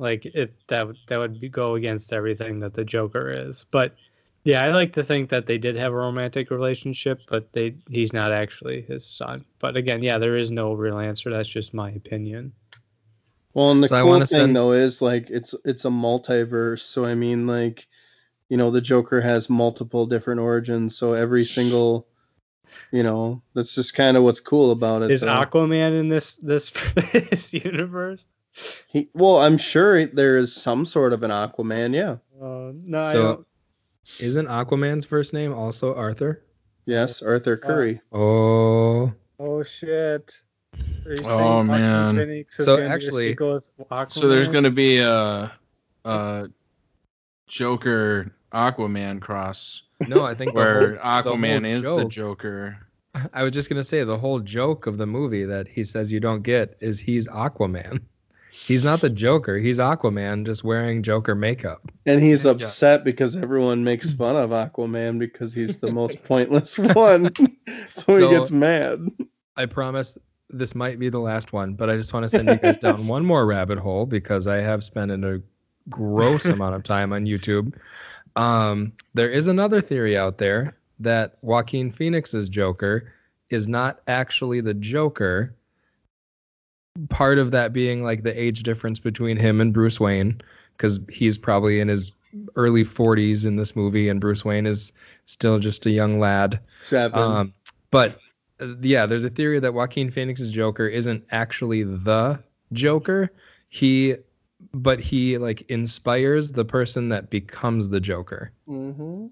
[0.00, 3.66] Like it that would that would be, go against everything that the Joker is.
[3.70, 3.94] But
[4.44, 8.14] yeah, I like to think that they did have a romantic relationship, but they he's
[8.14, 9.44] not actually his son.
[9.58, 11.28] But again, yeah, there is no real answer.
[11.28, 12.52] That's just my opinion.
[13.52, 16.80] Well, and the So cool wanna thing send- though is like it's it's a multiverse.
[16.80, 17.86] So I mean, like,
[18.48, 20.96] you know, the Joker has multiple different origins.
[20.96, 22.06] So every single,
[22.90, 25.10] you know, that's just kind of what's cool about it.
[25.10, 25.28] Is though.
[25.28, 26.72] Aquaman in this this,
[27.12, 28.24] this universe?
[28.88, 31.94] He, well, I'm sure there is some sort of an Aquaman.
[31.94, 32.16] Yeah.
[32.44, 33.44] Uh, no, So,
[34.18, 36.42] isn't Aquaman's first name also Arthur?
[36.86, 38.00] Yes, Arthur Curry.
[38.12, 40.38] Oh, Oh shit.
[41.06, 42.16] Are you saying Oh, man.
[42.16, 43.36] Phoenix So, gonna be a actually-
[44.08, 45.52] so there's going to be a
[46.04, 46.48] a
[47.46, 52.78] joker aquaman cross no, I think where whole- aquaman whole is the joker
[53.34, 56.20] I was just gonna say the whole joke of the movie that he says you
[56.20, 58.00] don't get is he's Aquaman.
[58.50, 59.56] He's not the Joker.
[59.56, 61.90] He's Aquaman, just wearing Joker makeup.
[62.06, 62.46] And he's Yes.
[62.46, 67.30] upset because everyone makes fun of Aquaman because he's the most pointless one.
[67.92, 69.06] so, So- he gets mad.
[69.56, 70.16] I promise
[70.48, 73.06] this might be the last one, but I just want to send you guys down
[73.06, 75.42] one more rabbit hole because I have spent a
[75.88, 77.74] gross amount of time on YouTube.
[78.36, 83.12] Um, there is another theory out there that Joaquin Phoenix's Joker
[83.48, 85.54] is not actually the Joker.
[87.08, 90.40] Part of that being like the age difference between him and Bruce Wayne,
[90.76, 92.12] because he's probably in his
[92.56, 94.92] early 40s in this movie, and Bruce Wayne is
[95.24, 96.60] still just a young lad.
[96.82, 97.18] Seven.
[97.18, 97.54] Um,
[97.90, 98.18] but
[98.60, 103.30] uh, yeah, there's a theory that Joaquin Phoenix's Joker isn't actually the Joker.
[103.68, 104.16] He,
[104.72, 108.52] but he like inspires the person that becomes the Joker.
[108.68, 109.26] mm-hmm.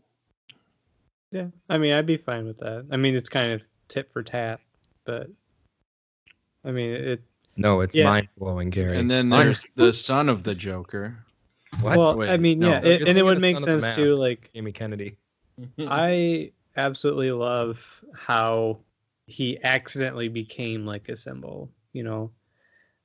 [1.31, 2.87] Yeah, I mean, I'd be fine with that.
[2.91, 4.61] I mean, it's kind of tit for tat,
[5.05, 5.29] but
[6.65, 7.23] I mean, it.
[7.59, 8.05] No, it's Yeah.
[8.05, 8.97] mind blowing, Gary.
[8.97, 11.19] and then there's the son of the joker
[11.81, 11.97] what?
[11.97, 12.71] Well, Wait, I mean, no.
[12.71, 14.17] yeah, it, and it would make Son of sense too.
[14.17, 15.17] Like, Amy Kennedy.
[15.79, 17.79] I absolutely love
[18.15, 18.79] how
[19.27, 22.31] he accidentally became like a symbol, you know,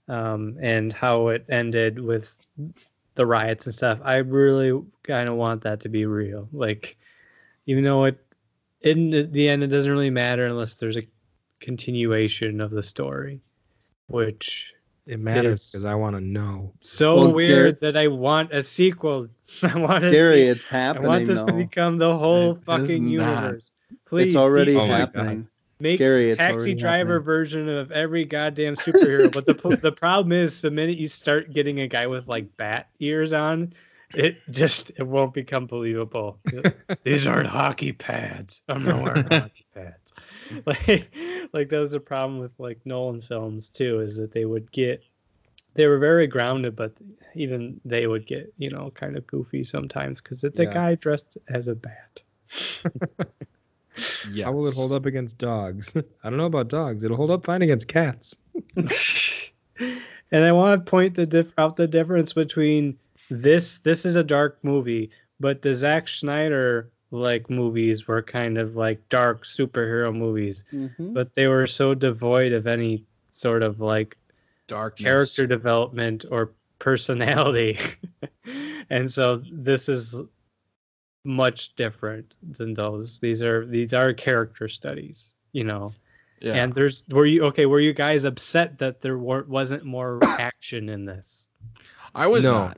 [0.07, 2.35] um, and how it ended with
[3.15, 3.99] the riots and stuff.
[4.03, 6.47] I really kind of want that to be real.
[6.51, 6.97] Like,
[7.65, 8.25] even though it,
[8.81, 11.07] in the- the end, it doesn't really matter unless there's a
[11.59, 13.41] continuation of the story,
[14.07, 14.73] which
[15.05, 16.73] It matters because I want to know.
[16.79, 19.27] so Well, weird that I want a sequel.
[19.63, 21.45] I want to Gary, be- it's I want this though.
[21.47, 23.71] to become the whole It is fucking universe.
[24.05, 25.47] Please, it's already DC, Oh happening.
[25.79, 27.25] make Gary, it's taxi driver happening.
[27.25, 29.31] version of every goddamn superhero.
[29.31, 32.87] but the the problem is, the minute you start getting a guy with like bat
[32.99, 33.73] ears on,
[34.13, 36.39] it just it won't become believable.
[37.03, 38.61] These aren't hockey pads.
[38.69, 40.02] I'm not wearing hockey pads.
[40.65, 41.15] Like,
[41.53, 45.03] like that was a problem with like Nolan films too, is that they would get
[45.75, 46.93] they were very grounded, but
[47.35, 50.73] even they would get you know kind of goofy sometimes because the Yeah.
[50.73, 52.21] guy dressed as a bat.
[54.29, 55.95] yes How will it hold up against dogs?
[56.23, 57.03] I don't know about dogs.
[57.03, 58.35] It'll hold up fine against cats.
[58.75, 62.97] and I want to point the diff- out the difference between
[63.29, 63.79] this.
[63.79, 69.07] This is a dark movie, but the Zack Snyder like movies were kind of like
[69.09, 71.13] dark superhero movies, Mhm.
[71.13, 74.17] but they were so devoid of any sort of like
[74.67, 77.77] dark character development or personality.
[78.89, 80.15] and so this is
[81.23, 83.19] much different than those.
[83.19, 85.93] These are these are character studies, you know.
[86.41, 87.65] yeah And there's were you okay?
[87.67, 91.47] Were you guys upset that there weren't wasn't more action in this?
[92.15, 92.53] i was No.
[92.53, 92.77] not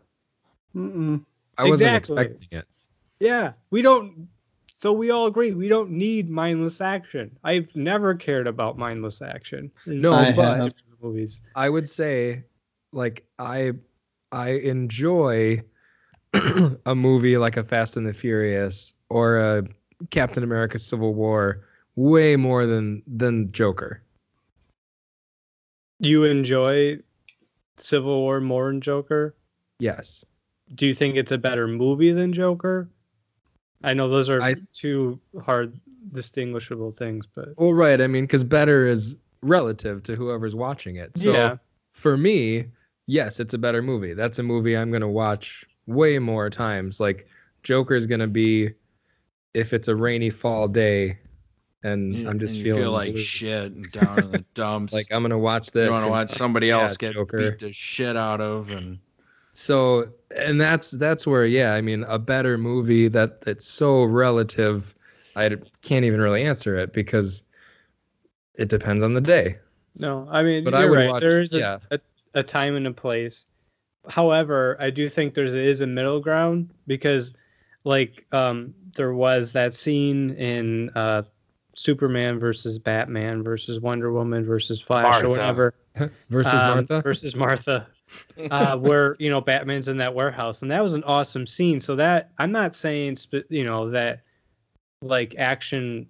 [0.75, 1.23] Mm-mm.
[1.57, 2.67] I wasn't expecting it.
[3.19, 4.27] Yeah, we don't.
[4.79, 7.37] So we all agree we don't need mindless action.
[7.43, 9.71] I've never cared about mindless action.
[9.85, 10.73] No, I but have.
[11.01, 11.41] movies.
[11.55, 12.45] I would say,
[12.91, 13.73] like I,
[14.31, 15.63] I enjoy
[16.85, 19.63] a movie like a Fast and the Furious or a
[20.09, 24.03] Captain America: Civil War way more than than Joker.
[25.99, 26.99] You enjoy
[27.77, 29.35] Civil War more than Joker?
[29.79, 30.25] Yes.
[30.73, 32.89] Do you think it's a better movie than Joker?
[33.83, 35.79] I know those are I- two hard
[36.13, 37.99] distinguishable things, but Well, right.
[38.01, 41.17] I mean, because better is relative to whoever's watching it.
[41.17, 41.57] So yeah,
[41.91, 42.65] for me,
[43.07, 44.13] yes, it's a better movie.
[44.13, 46.99] That's a movie I'm gonna watch way more times.
[46.99, 47.27] Like
[47.63, 48.71] Joker is gonna be
[49.53, 51.19] if it's a rainy fall day,
[51.83, 53.21] and You- I'm just and feeling feel like blue.
[53.21, 54.93] shit and down in the dumps.
[54.93, 55.85] Like I'm gonna watch this.
[55.85, 57.37] you want to and- watch somebody yeah, else get Joker.
[57.51, 58.99] beat the shit out of, and
[59.57, 60.05] so
[60.37, 64.93] and that's that's where yeah i mean a better movie that that's so relative
[65.35, 65.49] i
[65.81, 67.43] can't even really answer it because
[68.55, 69.55] it depends on the day
[69.97, 71.09] no, I mean But you're I would right.
[71.09, 71.77] watch- there is a, yeah.
[71.89, 71.99] a,
[72.33, 73.45] a time and a place.
[74.09, 77.33] However, I do think there's is a middle ground because,
[77.85, 81.21] like, um, there was that scene in uh,
[81.75, 85.27] Superman versus Batman versus Wonder Woman versus Flash Martha.
[85.27, 85.73] or whatever.
[86.29, 87.87] versus um, martha versus Martha,
[88.51, 91.79] uh, where you know Batman's in that warehouse, and that was an awesome scene.
[91.79, 94.21] So that I'm not saying sp- you know that
[95.01, 96.07] like action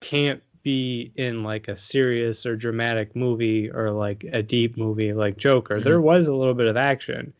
[0.00, 5.36] can't be in like a serious or dramatic movie or like a deep movie like
[5.36, 5.80] Joker.
[5.80, 7.32] There was a little bit of action,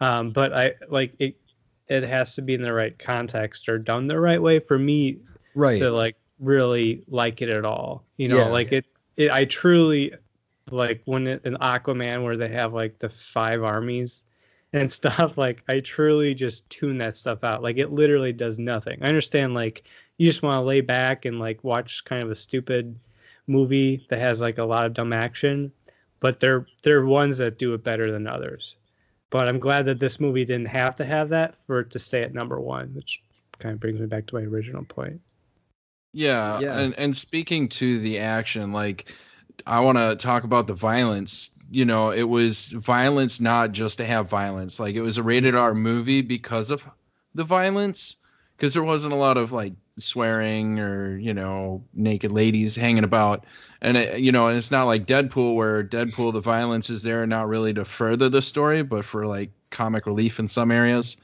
[0.00, 1.36] um, but I like it.
[1.88, 5.18] It has to be in the right context or done the right way for me
[5.54, 8.04] right to like really like it at all.
[8.16, 8.46] You know, Yeah.
[8.46, 10.14] like it, it I truly
[10.70, 14.24] like when it, in Aquaman where they have like the five armies
[14.72, 17.62] and stuff like I truly just tune that stuff out.
[17.62, 18.98] Like it literally does nothing.
[19.02, 19.84] I understand like
[20.18, 22.98] you just want to lay back and like watch kind of a stupid
[23.46, 25.72] movie that has like a lot of dumb action,
[26.20, 28.76] but they're they're ones that do it better than others.
[29.30, 32.22] But I'm glad that this movie didn't have to have that for it to stay
[32.22, 33.22] at number one, which
[33.58, 35.20] kind of brings me back to my original point.
[36.12, 36.78] Yeah, Yeah.
[36.78, 39.12] and and speaking to the action, like
[39.66, 41.50] I want to talk about the violence.
[41.70, 44.78] You know, it was violence not just to have violence.
[44.78, 46.84] Like it was a rated R movie because of
[47.34, 48.16] the violence,
[48.56, 53.44] because there wasn't a lot of like swearing or you know naked ladies hanging about,
[53.80, 57.26] and it, you know, and it's not like Deadpool where Deadpool the violence is there
[57.26, 61.16] not really to further the story, but for like comic relief in some areas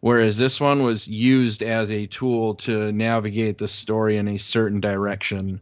[0.00, 4.80] whereas this one was used as a tool to navigate the story in a certain
[4.80, 5.60] direction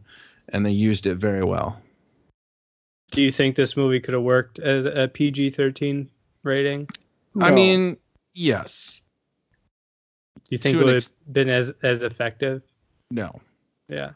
[0.49, 1.79] and they used it very well
[3.11, 6.09] Do you think this movie could have worked as a PG 13
[6.43, 6.87] rating?
[7.39, 7.95] i mean
[8.33, 9.01] yes
[10.35, 12.61] Do you think To it an would ex- have been as as effective?
[13.09, 13.39] no
[13.87, 14.11] Yeah.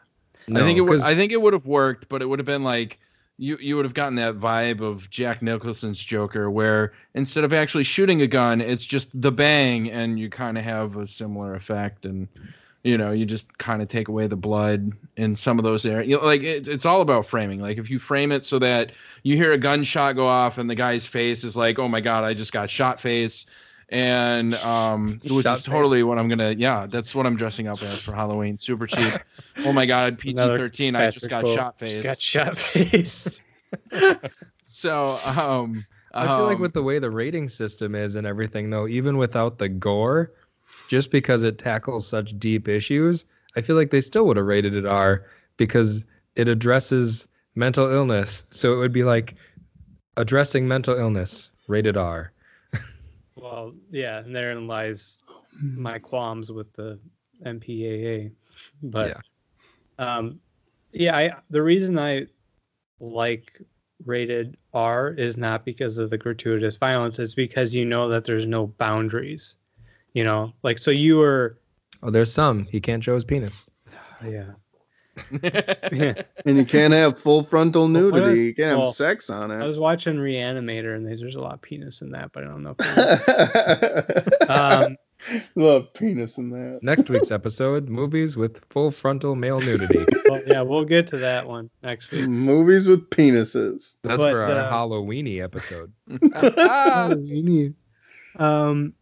[0.54, 2.46] i think it would 'cause- i think it would have worked but it would have
[2.46, 2.98] been like
[3.38, 7.84] you you would have gotten that vibe of jack nicholson's joker where instead of actually
[7.84, 12.04] shooting a gun it's just the bang and you kind of have a similar effect
[12.06, 12.28] and
[12.86, 16.08] you know you just kind of take away the blood in some of those areas
[16.08, 18.92] you know, like it, it's all about framing like if you frame it so that
[19.24, 22.22] you hear a gunshot go off and the guy's face is like oh my god
[22.22, 23.44] i just got shot face
[23.88, 26.04] and um which Shot is totally face.
[26.04, 29.14] what i'm gonna yeah that's what i'm dressing up as for halloween super cheap
[29.64, 33.40] oh my god PG-13 i just got Cole shot face Just got shot face.
[34.64, 35.84] so um
[36.14, 39.18] I feel like um, with the way the rating system is and everything, though, even
[39.18, 40.32] without the gore,
[40.88, 43.24] just because it tackles such deep issues,
[43.56, 45.24] I feel like they still would have rated it R
[45.56, 48.42] because it addresses mental illness.
[48.50, 49.34] So it would be like
[50.16, 52.32] addressing mental illness, rated R.
[53.36, 55.18] well, yeah, and therein lies
[55.60, 56.98] my qualms with the
[57.44, 58.32] MPAA.
[58.82, 59.18] But
[59.98, 60.40] um
[60.92, 62.26] yeah, I the reason I
[63.00, 63.60] like
[64.04, 68.46] rated R is not because of the gratuitous violence, it's because you know that there's
[68.46, 69.56] no boundaries.
[70.16, 71.58] You know, like so you were
[72.02, 72.64] Oh, there's some.
[72.64, 73.66] He can't show his penis.
[74.24, 74.52] yeah.
[76.46, 78.40] And you can't have full frontal Well, what nudity.
[78.40, 79.62] is- you can't have sex on it.
[79.62, 82.46] I was watching Reanimator and there's, there's a lot of penis in that, but I
[82.46, 84.96] don't know if um
[85.54, 86.78] Love penis in that.
[86.82, 90.06] Next week's episode movies with full frontal male nudity.
[90.30, 92.26] well, yeah, we'll get to that one next week.
[92.26, 93.96] Movies with penises.
[94.02, 95.92] That's But, for our uh, Halloweeny episode.
[98.38, 98.94] Um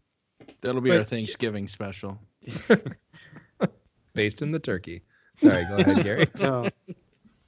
[0.64, 2.18] that'll be But- our thanksgiving special
[4.14, 5.02] Based in the turkey.
[5.36, 6.28] Sorry, go ahead, Gary.
[6.38, 6.68] no.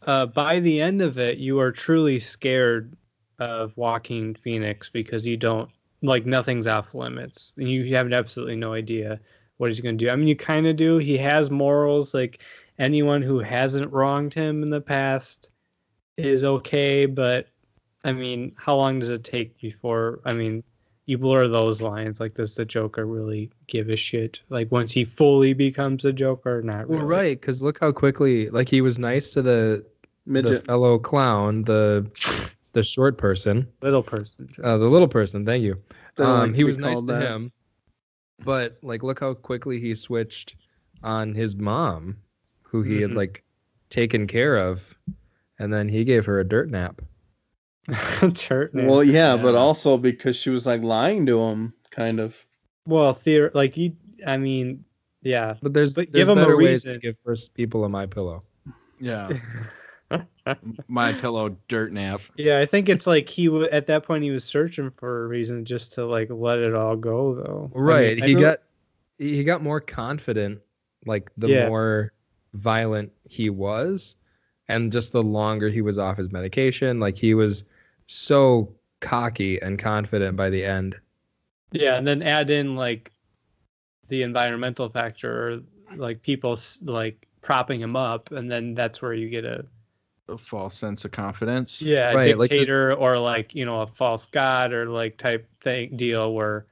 [0.03, 2.97] Uh, by the end of it, you are truly scared
[3.39, 5.71] of Joaquin Phoenix because you don't
[6.03, 7.55] like nothing's off limits.
[7.57, 9.21] And you have absolutely no idea
[9.59, 10.11] what he's going to do.
[10.11, 10.99] I mean, you kind of do.
[10.99, 12.15] He has morals.
[12.15, 12.43] Like
[12.79, 15.51] anyone who hasn't wronged him in the past
[16.17, 17.07] is okay.
[17.07, 17.49] But
[18.05, 20.21] I mean, how long does it take before?
[20.25, 20.65] I mean,
[21.07, 22.19] you blur those lines.
[22.21, 24.41] Like, does the Joker really give a shit?
[24.49, 26.99] Like, once he fully becomes a Joker, not really.
[26.99, 29.85] Well, right, because look how quickly, like he was nice to the
[30.27, 30.67] the Midget.
[30.67, 32.11] fellow clown, the
[32.73, 34.49] the short person, Little person.
[34.63, 35.47] uh, the little person.
[35.47, 35.81] Thank you.
[36.17, 37.23] Don't like Um, he was nice called to that.
[37.23, 37.53] him,
[38.45, 40.57] but like look how quickly he switched
[41.03, 42.17] on his mom,
[42.63, 43.17] who he had Mhm.
[43.17, 43.45] like
[43.91, 44.99] taken care of,
[45.61, 47.01] and then he gave her a dirt nap.
[48.35, 52.37] Turd Well, yeah, but also because she was like lying to him, kind of.
[52.87, 53.95] well, theor- like he,
[54.27, 54.85] I mean,
[55.23, 55.55] yeah.
[55.63, 57.01] But there's But there's give him a better ways to reason.
[57.01, 58.43] give first people a my pillow.
[59.01, 59.31] Yeah.
[60.87, 62.21] My pillow dirt nap.
[62.37, 65.27] Yeah, I think it's like he w- at that point he was searching for a
[65.27, 67.71] reason just to like let it all go though.
[67.75, 68.17] I mean, Right.
[68.23, 68.59] He feel- got
[69.19, 70.61] he got more confident
[71.05, 71.69] like the Yeah.
[71.69, 72.13] more
[72.55, 74.15] violent he was
[74.69, 77.65] and just the longer he was off his medication, like he was
[78.07, 80.97] so cocky and confident by the end.
[81.73, 83.13] Yeah, and then add in like
[84.09, 85.61] the environmental factor, or
[85.97, 89.65] like people like propping him up, and then that's where you get a
[90.29, 91.81] A false sense of confidence.
[91.83, 95.17] yeah a Right, like the- dictator or like you know a false god or like
[95.19, 96.67] type thing deal where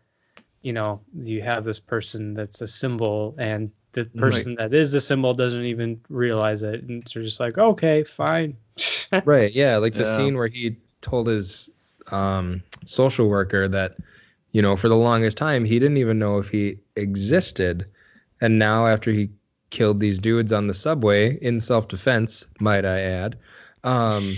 [0.63, 5.01] you know you have this person that's a symbol and the person that is the
[5.01, 8.57] symbol doesn't even realize it and they're just like okay fine
[9.25, 9.53] Right.
[9.53, 9.77] Yeah.
[9.77, 10.17] Like the Yeah.
[10.17, 11.71] scene where he told his
[12.11, 13.97] um, social worker that,
[14.53, 17.87] you know, for the longest time, he didn't even know if he existed.
[18.41, 19.31] And now, after he
[19.71, 23.39] killed these dudes on the subway in self defense, might I add,
[23.85, 24.35] um,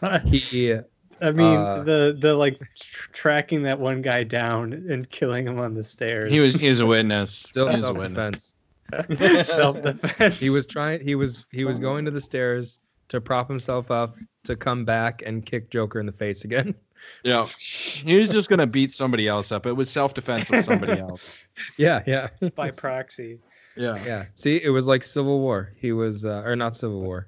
[0.26, 0.74] he,
[1.20, 5.58] I mean, Uh, the the like tr- tracking that one guy down and killing him
[5.58, 6.32] on the stairs.
[6.32, 7.32] He was he was a witness.
[7.32, 8.54] still He a self witness.
[8.92, 9.46] defense.
[9.48, 10.40] self defense.
[10.40, 12.78] He was trying, he was, he was going to the stairs
[13.10, 16.74] to prop himself up to come back and kick Joker in the face again.
[17.24, 17.46] Yeah.
[17.46, 19.64] He was just gonna beat somebody else up.
[19.64, 21.46] It was self defense of somebody else.
[21.78, 22.02] Yeah.
[22.06, 22.28] Yeah.
[22.54, 23.40] by proxy.
[23.74, 23.98] Yeah.
[24.04, 24.26] Yeah.
[24.34, 25.72] See, it was like Civil War.
[25.76, 27.26] He was, uh, or not Civil War,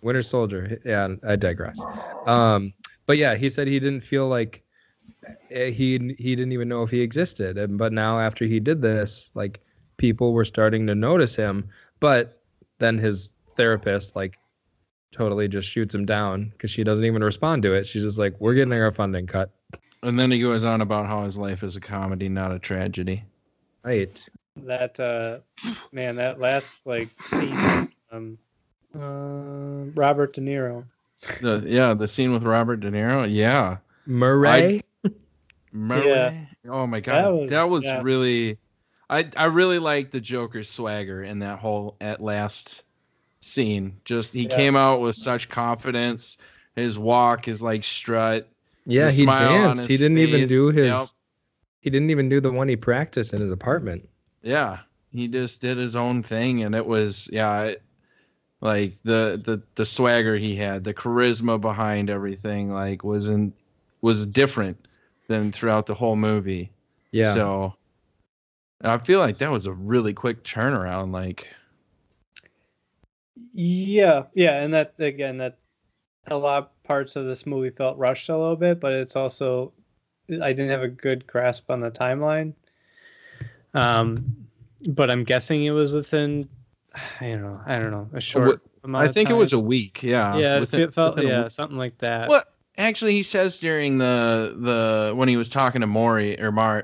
[0.00, 0.80] Winter Soldier.
[0.84, 1.80] Yeah, I digress.
[2.26, 2.72] Um,
[3.06, 4.64] but yeah, he said he didn't feel like
[5.52, 7.58] eh, he he didn't even know if he existed.
[7.58, 9.60] And but now after he did this, like
[9.98, 11.68] people were starting to notice him.
[12.00, 12.42] But
[12.78, 14.36] then his therapist like
[15.12, 17.86] totally just shoots him down because she doesn't even respond to it.
[17.86, 19.50] She's just like, "We're getting our funding cut."
[20.02, 23.24] And then he goes on about how his life is a comedy, not a tragedy.
[23.84, 24.28] Right.
[24.56, 25.38] That uh,
[25.92, 27.54] man, that last like scene,
[28.10, 28.38] um,
[28.94, 30.84] uh, Robert De Niro.
[31.40, 33.26] The yeah, the scene with Robert De Niro.
[33.30, 33.78] Yeah.
[34.06, 34.82] Murray.
[35.72, 36.06] Murray?
[36.06, 36.44] Yeah.
[36.68, 37.48] Oh my god.
[37.50, 38.02] That was- was, yeah.
[38.02, 38.58] really
[39.08, 42.84] I I really like the Joker's swagger in that whole at last
[43.44, 43.96] scene.
[44.04, 44.56] Just he Yeah.
[44.56, 46.38] came out with such confidence.
[46.76, 48.48] His walk his like strut.
[48.86, 49.84] yeah, he danced.
[49.84, 50.88] He didn't even do his.
[50.88, 51.06] yep.
[51.80, 54.08] He didn't even do the one he practiced in his apartment.
[54.42, 54.78] Yeah.
[55.10, 57.82] He just did his own thing and it was yeah, it,
[58.60, 63.54] like the the the swagger he had, the charisma behind everything like wasn't
[64.00, 64.86] was different
[65.28, 66.70] than throughout the whole movie.
[67.10, 67.34] Yeah.
[67.34, 67.74] So
[68.82, 71.12] I feel like that was a really quick turnaround.
[71.12, 71.46] Like,
[73.54, 75.58] Yeah, yeah, and that again, that
[76.28, 79.72] a lot of parts of this movie felt rushed a little bit, but it's also
[80.30, 82.54] I didn't have a good grasp on the timeline.
[83.74, 84.46] Um,
[84.88, 86.48] but I'm guessing it was within
[87.20, 89.04] I don't know, I don't know, a short amount.
[89.04, 90.02] I of think it was a week.
[90.02, 90.36] Yeah.
[90.36, 91.50] yeah, within- it felt yeah, week.
[91.50, 92.28] something like that.
[92.28, 92.48] What?
[92.78, 96.82] Actually, he says during the the when he was talking to Maury or Mar,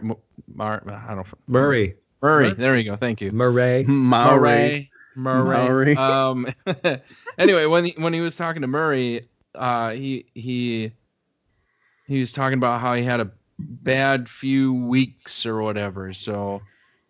[0.54, 1.94] Mar I don't Murray.
[2.20, 2.48] Murray.
[2.48, 2.96] Mur- There we go.
[2.96, 3.32] Thank you.
[3.32, 3.84] Murray.
[3.84, 4.90] Maori.
[5.18, 5.68] Murray.
[5.68, 5.96] Murray.
[5.96, 6.46] Um.
[7.38, 10.92] anyway, when he, when he was talking to Murray, uh, he he
[12.06, 16.12] he was talking about how he had a bad few weeks or whatever.
[16.14, 16.62] So,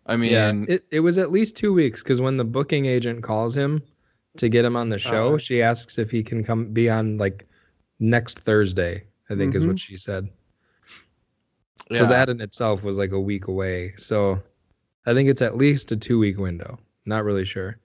[0.05, 3.23] I mean, yeah, it, it was at least two weeks because when the booking agent
[3.23, 3.83] calls him
[4.37, 5.37] to get him on the show, Uh.
[5.37, 7.47] she asks if he can come be on like
[7.99, 9.03] next Thursday.
[9.31, 9.67] I think is Mhm.
[9.67, 10.27] what she said.
[11.91, 13.93] So that in itself was like a week away.
[13.97, 14.41] So
[15.05, 16.79] I think it's at least a two week window.
[17.05, 17.77] Not really sure.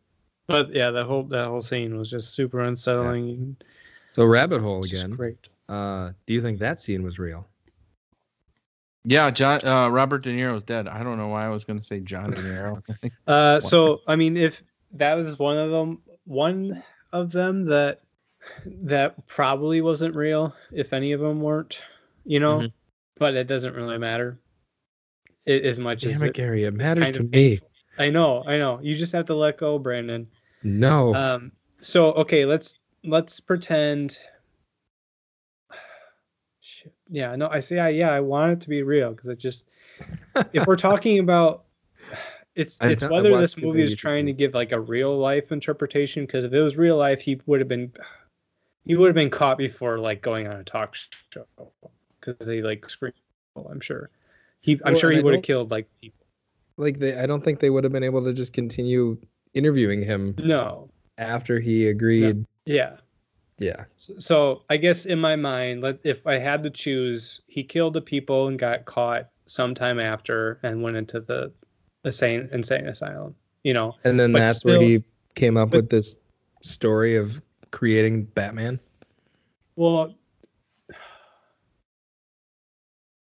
[0.46, 3.56] But yeah, that whole that whole scene was just super unsettling.
[4.12, 5.10] So rabbit hole again.
[5.10, 5.48] Great.
[5.68, 7.46] Uh, do you think that scene was real?
[9.04, 10.88] Yeah, John uh, Robert De Niro's dead.
[10.88, 12.82] I don't know why I was going to say John De Niro.
[13.26, 16.82] Uh, so I mean, if that was one of them, one
[17.12, 18.00] of them that
[18.66, 21.82] that probably wasn't real, if any of them weren't,
[22.24, 22.72] you know, Mhm.
[23.18, 24.38] but it doesn't really matter.
[25.46, 26.64] It, as much as Damn it, it- Gary.
[26.64, 27.28] It matters to me.
[27.58, 27.68] painful.
[27.98, 28.80] I know, I know.
[28.82, 30.26] You just have to let go, Brandon.
[30.62, 31.14] No.
[31.14, 34.18] Um, so okay, let's let's pretend.
[37.10, 39.68] Yeah, no, I say, I, yeah, I want it to be real because it just,
[40.54, 41.64] if we're talking about,
[42.54, 46.24] it's I it's whether this movie is trying to give like a real life interpretation.
[46.24, 47.92] Because if it was real life, he would have been,
[48.86, 50.96] he would have been caught before like going on a talk
[51.30, 51.46] show
[52.20, 53.12] because they like scream.
[53.70, 54.10] I'm sure.
[54.60, 56.23] He, I'm Well, sure he would have killed like people.
[56.76, 59.16] Like they I don't think they would have been able to just continue
[59.54, 60.88] interviewing him No.
[61.18, 62.44] after he agreed.
[62.66, 62.96] Yeah.
[63.58, 63.84] Yeah.
[63.96, 67.94] So, so I guess in my mind, let, if I had to choose, he killed
[67.94, 71.52] the people and got caught sometime after and went into the
[72.04, 73.36] insane insane asylum.
[73.62, 75.04] You know, And then But that's where he
[75.36, 76.18] came up but- with this
[76.62, 78.80] story of creating Batman.
[79.76, 80.14] well,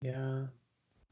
[0.01, 0.45] yeah.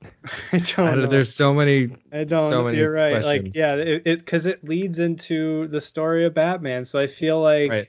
[0.53, 1.97] There's so many.
[2.13, 2.51] I don't.
[2.51, 3.23] so many you're right.
[3.23, 3.47] questions.
[3.47, 6.85] Like, yeah, it because it, leads into the story of Batman.
[6.85, 7.89] So I feel like, Right.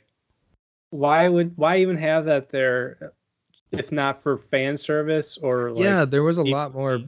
[0.90, 3.14] why would why even have that there,
[3.72, 7.00] if not for fan service or like, yeah, there was a lot more.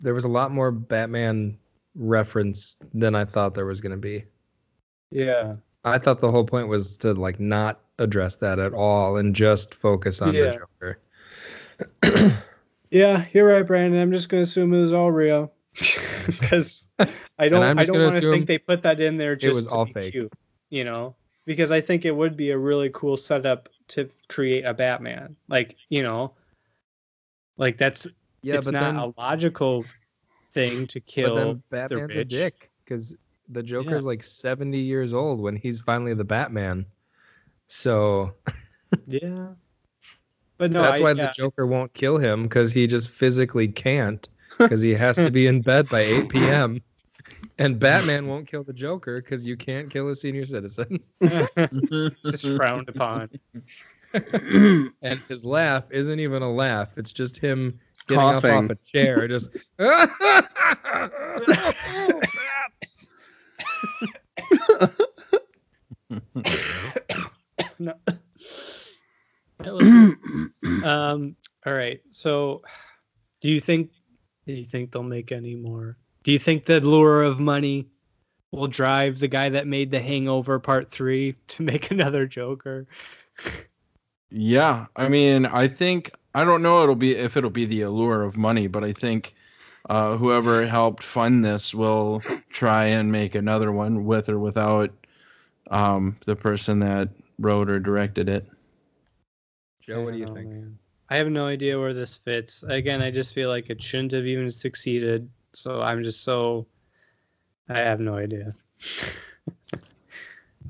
[0.00, 1.58] There was a lot more Batman
[1.96, 4.24] reference than I thought there was going to be.
[5.10, 5.56] Yeah.
[5.84, 9.74] I thought the whole point was to like not address that at all and just
[9.74, 10.52] focus on Yeah.
[10.52, 10.96] the
[12.02, 12.38] Joker.
[12.90, 14.00] Yeah, you're right, Brandon.
[14.00, 15.52] I'm just gonna assume it was all real
[16.26, 16.88] because
[17.38, 17.78] I don't.
[17.78, 19.92] I don't want to think they put that in there just was to all be
[19.92, 20.12] fake.
[20.12, 20.32] cute,
[20.70, 21.14] you know?
[21.44, 25.36] Because I think it would be a really cool setup to create a Batman.
[25.48, 26.34] Like, you know,
[27.56, 28.06] like that's
[28.42, 29.84] Yeah, it's but not then, a logical
[30.52, 31.34] thing to but kill.
[31.36, 32.28] then Batman's a rich.
[32.28, 33.16] dick because
[33.48, 36.84] the Joker's like 70 years old when he's finally the Batman.
[37.66, 38.34] So
[39.06, 39.48] yeah,
[40.58, 43.68] but no, that's I, why yeah, the Joker won't kill him because he just physically
[43.68, 44.28] can't
[44.58, 46.82] because he has to be in bed by 8 p.m.
[47.58, 51.00] And Batman won't kill the Joker because you can't kill a senior citizen.
[52.24, 53.30] just frowned upon.
[55.02, 56.96] And his laugh isn't even a laugh.
[56.96, 59.50] It's just him getting up off a chair, just.
[67.78, 67.94] no.
[70.84, 71.36] Um.
[71.66, 72.00] All right.
[72.10, 72.62] So,
[73.40, 73.90] do you think?
[74.46, 75.96] Do you think they'll make any more?
[76.22, 77.88] Do you think the lure of money
[78.50, 82.86] will drive the guy that made The Hangover Part Three to make another Joker?
[84.30, 88.22] Yeah, I mean, I think I don't know it'll be if it'll be the allure
[88.22, 89.34] of money, but I think
[89.88, 94.90] uh, whoever helped fund this will try and make another one with or without
[95.70, 97.08] um, the person that
[97.38, 98.46] wrote or directed it.
[99.88, 100.50] Joe, what do you know, think?
[100.50, 100.78] man.
[101.08, 102.62] I have no idea where this fits.
[102.68, 105.30] Again, I just feel like it shouldn't have even succeeded.
[105.54, 106.66] So I'm just so
[107.70, 108.52] I have no idea.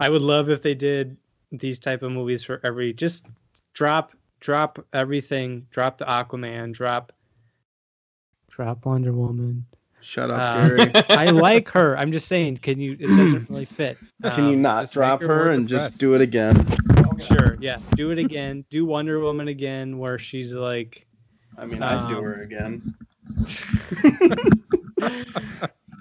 [0.01, 1.17] I would love if they did
[1.51, 3.27] these type of movies for every just
[3.75, 7.13] drop drop everything, drop the Aquaman, drop
[8.51, 9.67] drop Wonder Woman.
[10.01, 10.93] Shut up, Uh, Gary.
[11.09, 11.99] I like her.
[11.99, 13.99] I'm just saying, can you it doesn't really fit.
[14.23, 16.55] Can you Um, not drop her her and just do it again?
[17.21, 17.79] Sure, yeah.
[17.95, 18.65] Do it again.
[18.71, 21.07] Do Wonder Woman again where she's like
[21.57, 22.95] I mean, I'd do Um, her again.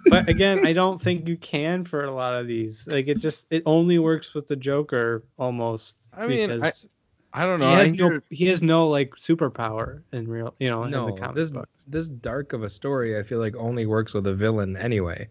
[0.09, 2.87] but again, I don't think you can for a lot of these.
[2.87, 6.07] Like it just it only works with the Joker almost.
[6.13, 6.87] I mean, I- because
[7.33, 7.73] I don't he know.
[7.73, 11.21] I has no he has no like superpower in real you know No, in the
[11.21, 11.67] comic this book.
[11.85, 15.29] this dark of a story, I feel like only works with a villain anyway.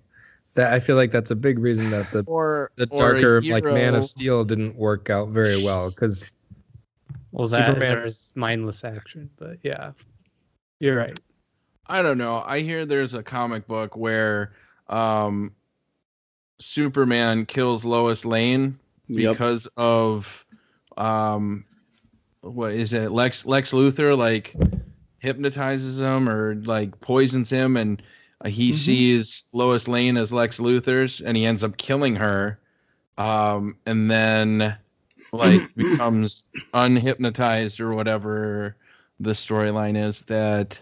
[0.57, 3.63] That I feel like that's a big reason that the or the or darker like
[3.65, 6.27] Man of Steel didn't work out very well because
[7.33, 9.93] Well, that Superman's- mindless action, but yeah,
[10.81, 11.19] you're right.
[11.87, 12.43] I don't know.
[12.45, 14.53] I hear there's a comic book where
[14.89, 15.53] um,
[16.59, 18.79] Superman kills Lois Lane
[19.09, 19.35] Yep.
[19.35, 20.45] because of
[20.97, 21.65] um,
[22.41, 23.13] what is it?
[23.13, 24.55] Lex Lex Luthor like
[25.19, 28.03] hypnotizes him or like poisons him, and
[28.45, 32.59] uh, he sees Lois Lane as Lex Luthor's, and he ends up killing her,
[33.19, 34.77] um, and then
[35.33, 38.77] like becomes unhypnotized or whatever
[39.21, 40.79] the storyline is that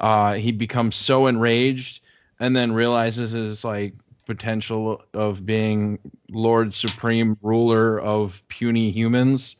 [0.00, 2.02] uh, he becomes so enraged
[2.40, 3.94] and then realizes his like
[4.26, 5.98] potential of being
[6.30, 9.56] Lord Supreme ruler of puny humans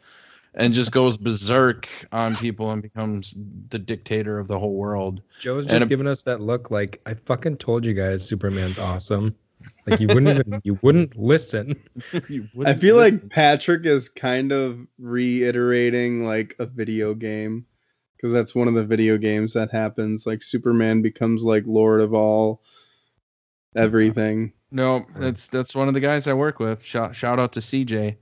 [0.54, 3.34] and just goes berserk on people and becomes
[3.70, 5.22] the dictator of the whole world.
[5.40, 8.78] Joe's And just a- giving us that look like I fucking told you guys Superman's
[8.78, 9.34] awesome.
[9.86, 11.80] Like you wouldn't even you wouldn't listen.
[12.28, 13.20] You I wouldn't feel listen.
[13.20, 17.64] like Patrick is kind of reiterating like a video game
[18.16, 20.26] because that's one of the video games that happens.
[20.26, 22.60] Like Superman becomes like Lord of all
[23.76, 24.52] everything.
[24.70, 26.82] No, that's that's one of the guys I work with.
[26.82, 28.16] Shout shout out to CJ.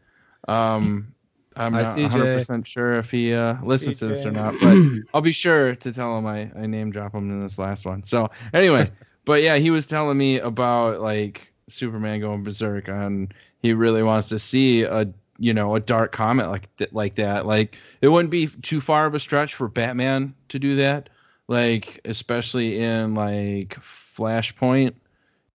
[0.48, 1.14] Um,
[1.56, 2.02] I'm Hi, not CJ.
[2.02, 4.76] 100 percent sure if he uh, listens to this or not, but
[5.14, 8.04] I'll be sure to tell him I, I name drop him in this last one.
[8.04, 8.90] So anyway,
[9.24, 14.28] but yeah, he was telling me about like Superman going berserk and he really wants
[14.30, 17.46] to see a you know a dark comet like th- like that.
[17.46, 21.08] Like it wouldn't be too far of a stretch for Batman to do that.
[21.48, 24.94] Like especially in like Flashpoint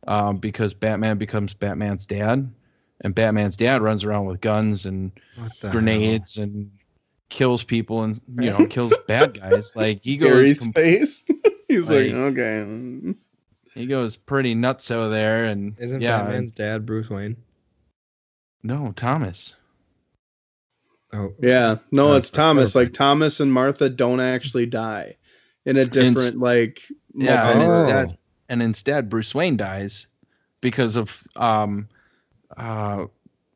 [0.07, 2.51] um, because Batman becomes Batman's dad,
[3.03, 6.71] and Batman's dad runs around with guns and What the grenades and
[7.29, 9.75] kills people and you know kills bad guys.
[9.75, 11.23] Like he goes Gary's com- face.
[11.67, 13.15] He's like, Like- okay.
[13.73, 15.83] he goes pretty nuts over there and hell?
[15.85, 17.37] Isn't yeah, Batman's dad Bruce Wayne?
[18.63, 19.55] no Thomas.
[21.11, 22.75] Oh, Yeah, no, it's Thomas.
[22.75, 22.85] okay.
[22.85, 25.17] Like Thomas and Martha don't actually die
[25.65, 26.81] in a different like.
[27.13, 27.69] Yeah, and Oh.
[27.69, 28.17] instead
[28.49, 30.07] and instead Bruce Wayne dies
[30.61, 31.87] because of um
[32.57, 33.05] uh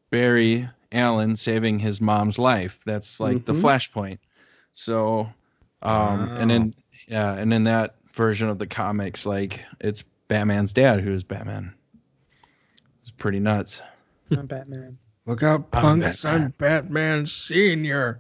[0.09, 2.79] Barry Allen saving his mom's life.
[2.85, 3.61] That's like the Mhm.
[3.61, 4.19] flashpoint.
[4.73, 5.27] So
[5.81, 6.73] um and then in
[7.07, 11.73] yeah, and in that version of the comics, like it's Batman's dad who's Batman.
[13.01, 13.81] It's pretty nuts.
[14.35, 14.97] I'm Batman.
[15.25, 16.23] Look out, I'm punks!
[16.23, 16.41] Batman.
[16.43, 18.19] I'm Batman Senior.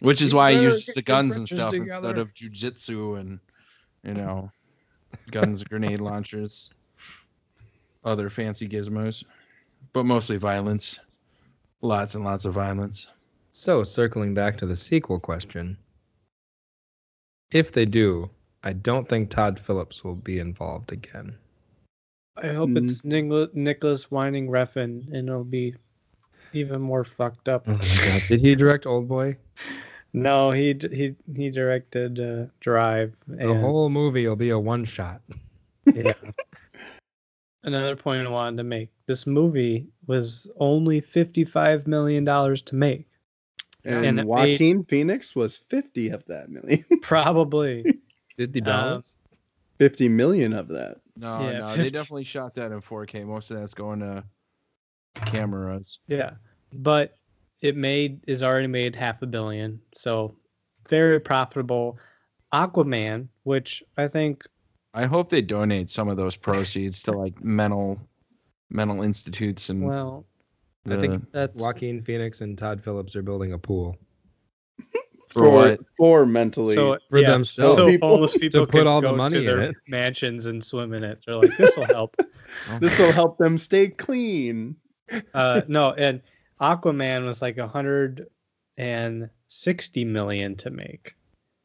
[0.00, 1.84] Which is You why I better use the guns and stuff together.
[1.84, 3.40] instead of jujitsu and
[4.02, 4.50] you know
[5.30, 6.70] guns, grenade launchers,
[8.04, 9.24] other fancy gizmos,
[9.94, 11.00] but mostly violence.
[11.80, 13.06] Lots and lots of violence.
[13.52, 15.78] So, circling back to the sequel question,
[17.52, 18.28] if they do,
[18.64, 21.36] I don't think Todd Phillips will be involved again.
[22.36, 22.78] I hope Mm.
[22.78, 25.76] it's Nicolas, Nicolas Winding Refn and it'll be
[26.52, 27.64] even more fucked up.
[27.68, 28.22] Oh my god!
[28.28, 29.36] Did he direct Old Boy?
[30.12, 33.14] No, he he he directed uh, Drive.
[33.28, 35.20] The whole movie will be a one shot.
[35.94, 36.14] yeah.
[37.64, 43.06] Another point I wanted to make: this movie was only fifty-five million dollars to make.
[43.84, 46.84] and, and it made- Joaquin Phoenix was fifty of that million.
[47.02, 47.84] Probably.
[48.36, 49.18] Fifty Um, dollars.
[49.78, 50.98] Fifty million of that.
[51.16, 51.82] No, Yeah, no, 50.
[51.82, 53.24] they definitely shot that in 4K.
[53.24, 54.24] Most of that's going to
[55.24, 56.02] cameras.
[56.08, 56.32] Yeah,
[56.72, 57.14] but
[57.60, 60.34] it made is already made half a billion, so
[60.88, 61.98] very profitable.
[62.52, 64.44] Aquaman, which I think
[64.94, 67.98] I hope they donate some of those proceeds to like mental
[68.70, 70.24] mental institutes and well,
[70.88, 73.96] I think that's Joaquin Phoenix and Todd Phillips are building a pool.
[75.30, 75.80] For what?
[75.96, 76.76] for mentally.
[76.76, 77.76] so For yeah, themselves.
[77.76, 79.74] So People- homeless people to put can all the money to in their it.
[79.88, 81.24] mansions and swim in it.
[81.26, 82.14] They're like, this will help.
[82.80, 84.76] this will help them stay clean.
[85.34, 86.22] uh, no, and
[86.60, 88.28] Aquaman was like a hundred
[88.76, 91.16] and sixty million to make.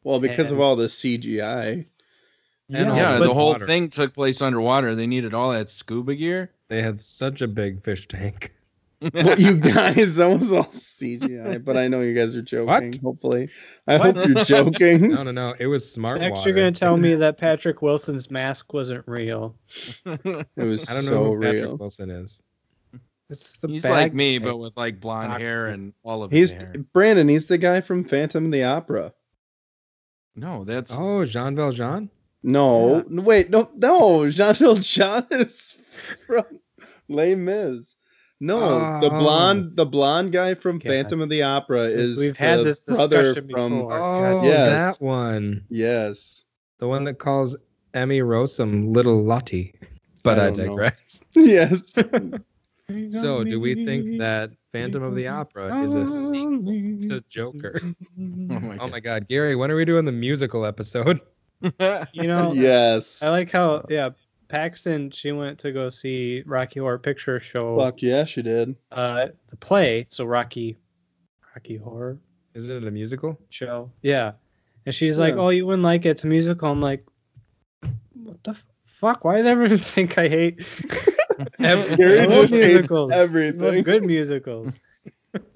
[0.03, 1.85] Well, because of all the CGI.
[2.71, 3.65] And all yeah, the whole water.
[3.65, 4.93] thing took place underwater.
[4.95, 6.51] They needed all that scuba gear.
[6.67, 8.51] They had such a big fish tank.
[9.13, 11.63] Well, you guys, that was all CGI.
[11.63, 12.65] But I know you guys are joking.
[12.67, 12.95] What?
[13.01, 13.47] Hopefully,
[13.87, 14.17] I What?
[14.17, 15.11] hope you're joking.
[15.11, 15.55] No, no, no.
[15.57, 16.49] It was smart Next, water.
[16.49, 19.55] you're gonna tell me that Patrick Wilson's mask wasn't real.
[20.05, 21.79] It was I don't know so who Patrick.
[21.79, 22.43] Wilson is.
[23.29, 25.39] It's the He's like me, but with like blonde Aquaman.
[25.39, 26.73] hair and all of He's his hair.
[26.91, 27.29] Brandon.
[27.29, 29.13] He's the guy from Phantom of the Opera.
[30.35, 32.09] No, that's Oh, Jean Valjean.
[32.43, 33.01] No, Yeah.
[33.09, 34.29] no, wait, no, no.
[34.29, 35.77] Jean Valjean is
[36.27, 36.45] from
[37.09, 37.95] Les Mis.
[38.41, 39.19] No, the Oh.
[39.19, 40.89] blonde, the blonde guy from God.
[40.89, 43.71] Phantom of the Opera is We've had the this brother discussion from.
[43.79, 43.93] before.
[43.99, 44.97] Oh, Yes.
[44.97, 45.65] that one.
[45.69, 46.45] Yes,
[46.79, 47.57] The one that calls
[47.93, 49.73] Emmy Rossum Little Lottie.
[50.23, 50.65] But I I, don't know.
[50.67, 51.21] digress.
[51.35, 51.93] yes.
[53.11, 56.63] So, do we think that Phantom of the Opera is a sequel
[57.09, 57.79] to Joker?
[57.83, 61.19] oh my Oh my God, Gary, when are we doing the musical episode?
[61.61, 61.71] You
[62.27, 63.21] know, yes.
[63.21, 64.09] I like how yeah,
[64.47, 68.75] Paxton she went to go see Rocky Horror Picture Show, Fuck yeah, she did.
[68.91, 70.07] uh, the play.
[70.09, 70.77] So Rocky,
[71.55, 72.17] Rocky Horror
[72.53, 73.39] Is it a musical?
[73.49, 74.33] Show, yeah.
[74.85, 76.11] And she's like, "Oh, you wouldn't like it.
[76.11, 77.05] It's a musical." I'm like,
[78.13, 78.55] "What the
[78.85, 79.23] fuck?
[79.25, 80.65] Why does everyone think I hate?"
[81.59, 83.11] Every- Gary just musicals.
[83.11, 83.83] I love everything.
[83.83, 84.73] good musicals.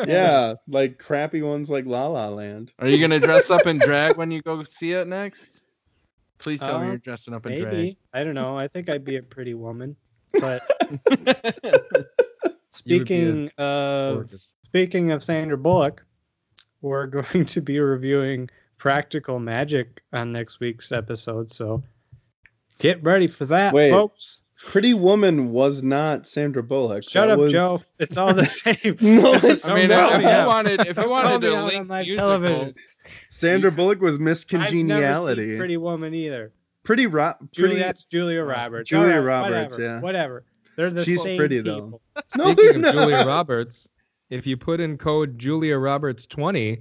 [0.05, 2.71] Yeah, like crappy ones like La La Land.
[2.79, 5.62] Are you gonna dress up in drag when you go see it next?
[6.43, 8.57] Please tell me Uh, you're dressing up in Maybe I don't know.
[8.57, 9.95] I think I'd be a pretty woman.
[10.33, 10.69] But
[11.07, 11.41] drag.
[12.85, 14.47] You would be a speaking of Gorgeous.
[14.65, 16.03] Speaking of Sandra Bullock,
[16.81, 21.51] we're going to be reviewing Practical Magic on next week's episode.
[21.51, 21.83] So
[22.79, 23.91] get ready for that, Wait.
[23.91, 24.41] folks.
[24.65, 27.03] Pretty Woman was not Sandra Bullock.
[27.03, 27.81] Shut That up, was- Joe.
[27.99, 28.75] It's all the same.
[29.01, 31.41] No, it's I mean, don't if, call if me you wanted, if you Don't wanted
[31.41, 32.73] to out link on musicals, television.
[33.29, 35.49] Sandra Bullock was Miss I've never Congeniality.
[35.49, 36.51] seen Pretty Woman either.
[36.83, 38.89] pretty ro- Julia, pretty that's Julia Roberts.
[38.89, 39.99] Julia All right, Roberts, whatever, yeah.
[39.99, 40.45] Whatever.
[40.75, 41.13] They're the same.
[41.13, 41.75] She's same pretty, though.
[41.75, 42.01] people.
[42.37, 43.25] No, Speaking they're of Julia.
[43.25, 43.87] Roberts,
[44.29, 46.79] if you put in code Julia Roberts 20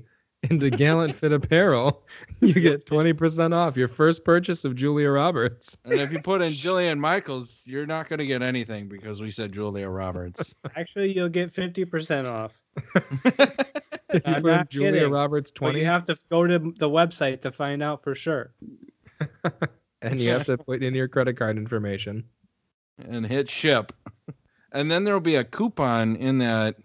[0.51, 2.03] into Gallant Fit Apparel,
[2.41, 5.79] you get 20% off your first purchase of Julia Roberts.
[5.85, 9.53] and if you put in Jillian Michaels, you're not gonna get anything because we said
[9.53, 10.55] Julia Roberts.
[10.77, 12.63] Actually, you'll get 50% off.
[14.15, 15.11] If you I'm put in Julia kidding.
[15.11, 18.53] Roberts 20 you have to go to the website to find out for sure.
[20.03, 22.25] and you have to put in your credit card information.
[23.09, 23.93] and hit ship,
[24.73, 26.77] and then there'll be a coupon in that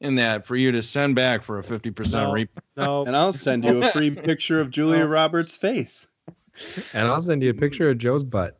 [0.00, 2.32] in that for you to send back for a fifty percent No.
[2.32, 2.48] re.
[2.76, 5.06] No, And I'll send you a free picture of Julia Oh.
[5.08, 6.06] Roberts' face.
[6.92, 8.58] And I'll send you a picture of Joe's butt.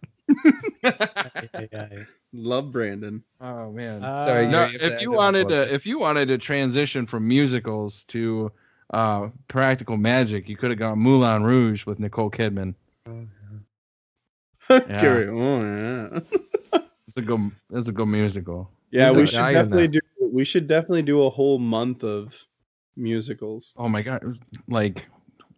[0.84, 3.22] Ay, ay, Love Brandon.
[3.40, 4.04] Oh man.
[4.04, 4.24] ay.
[4.24, 8.04] Sorry, Uh, no, you if you wanted to, if you wanted to transition from musicals
[8.04, 8.52] to
[8.92, 12.74] uh, practical magic, you could have gone Moulin Rouge with Nicole Kidman.
[14.68, 15.00] Oh yeah.
[15.00, 16.24] Carry on.
[16.72, 18.68] Yeah, It's a good, it's a good musical.
[18.90, 20.00] Yeah Who's we that should definitely do.
[20.32, 22.34] We should definitely do a whole month of
[22.96, 23.72] musicals.
[23.76, 25.06] Oh my god, like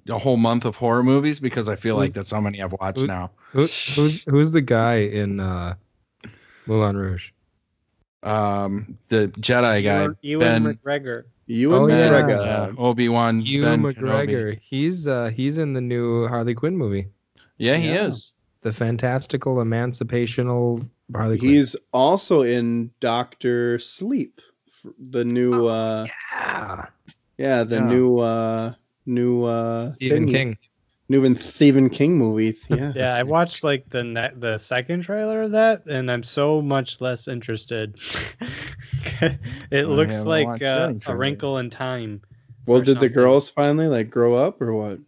[0.08, 3.00] a whole month of horror movies because I feel like that's how many I've watched
[3.00, 3.30] who- now.
[3.52, 5.74] Who, who's who's the guy in uh,
[6.66, 7.30] Moulin Rouge?
[8.22, 11.24] Um, the Jedi guy, Ewan, Ewan Ben, McGregor.
[11.46, 12.08] You Oh, and yeah.
[12.10, 12.44] McGregor.
[12.44, 14.58] yeah, Obi Wan, Hugh Ben McGregor.
[14.60, 17.08] He's uh he's in the new Harley Quinn movie,
[17.56, 18.06] Yeah, he Yeah.
[18.06, 18.32] is.
[18.62, 20.82] the fantastical emancipational
[21.14, 21.50] Harley Quinn.
[21.50, 24.40] He's also in Doctor Sleep,
[25.10, 25.66] the new.
[25.68, 26.84] uh yeah.
[27.38, 27.84] Yeah, the Yeah.
[27.86, 28.18] new.
[28.18, 28.74] uh
[29.06, 30.30] new uh Stephen thingy.
[30.32, 30.58] King.
[31.10, 32.58] New and Stephen King movie.
[32.68, 32.92] Yeah.
[32.96, 37.00] Yeah, I watched like the ne- the second trailer of that, and I'm so much
[37.00, 37.98] less interested.
[39.22, 39.38] it
[39.72, 42.20] I looks like uh, a wrinkle in time.
[42.66, 44.98] Well, or did the girls finally like grow up or what?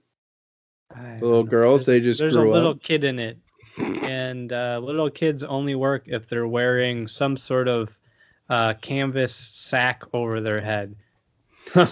[0.91, 2.83] The little girls, There's- they just there's a little up.
[2.83, 3.37] kid in it,
[3.81, 7.99] and uh, little kids only work if they're wearing some sort of
[8.49, 10.95] uh, canvas sack over their head.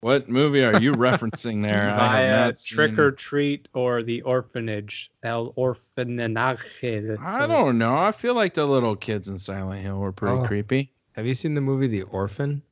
[0.00, 1.88] What movie are you referencing there?
[1.88, 7.20] I have not Trick seen- or Treat or the Orphanage, El Orfanaje.
[7.20, 7.96] I don't know.
[7.96, 10.44] I feel like the little kids in Silent Hill were pretty Oh.
[10.44, 10.90] creepy.
[11.12, 12.62] Have you seen the movie The Orphan?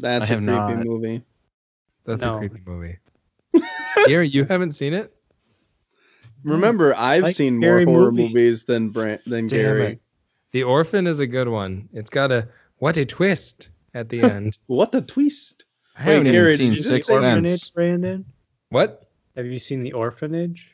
[0.00, 0.78] That's I a creepy not.
[0.84, 1.22] movie.
[2.06, 2.34] That's No.
[2.34, 2.98] a creepy movie.
[4.06, 5.14] Gary, you haven't seen it?
[6.44, 6.50] Hmm.
[6.52, 8.34] Remember, I've Like seen more horror movies.
[8.34, 9.86] movies than Brand than Damn Gary.
[9.94, 10.00] it.
[10.52, 11.88] The Orphan is a good one.
[11.92, 14.58] It's got a what a twist at the end.
[14.66, 15.64] What the twist?
[15.96, 17.70] I haven't Gary, even seen did you Sixth say Orphanage, Sense.
[17.70, 18.24] Brandon?
[18.68, 19.08] what?
[19.36, 20.70] Have you seen the Orphanage?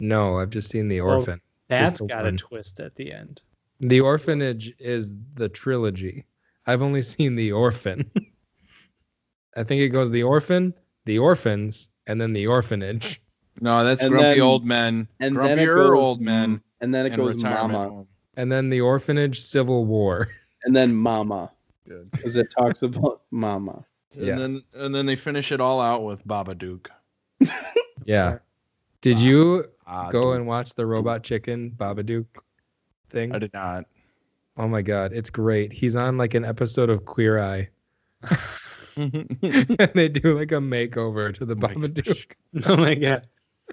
[0.00, 1.40] No, I've just seen The Well, Orphan.
[1.68, 2.34] That's the got one.
[2.34, 3.40] a twist at the end.
[3.80, 6.24] The Orphanage is the trilogy.
[6.66, 8.10] I've only seen The Orphan.
[9.56, 13.20] I think it goes The Orphan, The Orphans, and then The Orphanage.
[13.60, 15.08] No, that's And grumpy then- old men.
[15.20, 16.60] And then it Grumpier goes old men.
[16.80, 18.08] and then it and goes retirement Mama, home.
[18.36, 20.28] And then The Orphanage Civil War.
[20.64, 21.50] and then Mama,
[21.88, 22.10] Good.
[22.12, 23.84] because it talks about Mama.
[24.14, 24.36] And Yeah.
[24.36, 26.86] then and then they finish it all out with Babadook.
[28.06, 28.38] Yeah.
[29.00, 32.26] Did you Ah, go and watch the Robot Chicken Babadook
[33.10, 33.34] thing?
[33.34, 33.84] I did not.
[34.56, 35.72] Oh my god, it's great.
[35.72, 37.68] He's on like an episode of Queer Eye.
[38.96, 42.26] and they do like a makeover to the Oh my Babadook.
[42.66, 43.26] Oh my god.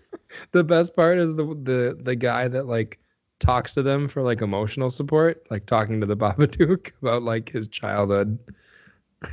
[0.51, 2.99] the best part is the the the guy that like
[3.39, 7.67] talks to them for like emotional support, like talking to the Babadook about like his
[7.67, 8.37] childhood.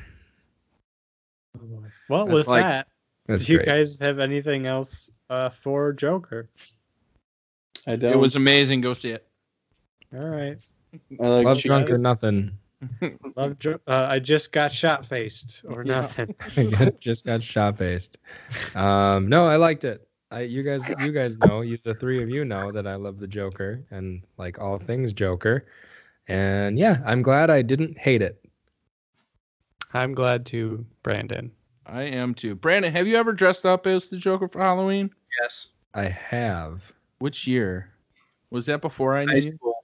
[2.08, 2.88] Well, That's with like- that,
[3.26, 6.48] That's do you guys have anything else uh, for Joker?
[7.86, 8.12] I don't.
[8.12, 8.80] it was amazing.
[8.80, 9.26] Go see it.
[10.14, 10.62] All right.
[11.20, 11.68] I like Love chicken.
[11.68, 12.52] drunk or nothing.
[13.36, 13.58] Love.
[13.58, 16.00] Jo- uh, I just got shot faced or Yeah.
[16.00, 16.34] nothing.
[16.98, 18.16] Just got shot faced.
[18.74, 20.07] Um, no, I liked it.
[20.31, 23.18] I, you guys, you guys know, you the three of you know that I love
[23.18, 25.66] the Joker and like all things Joker.
[26.26, 28.45] And yeah, I'm glad I didn't hate it.
[29.95, 31.51] I'm glad to, Brandon.
[31.87, 32.55] I am too.
[32.55, 35.11] Brandon, have you ever dressed up as the Joker for Halloween?
[35.41, 35.68] Yes.
[35.95, 36.93] I have.
[37.18, 37.91] Which year?
[38.51, 39.57] Was that before I knew High you?
[39.57, 39.74] school.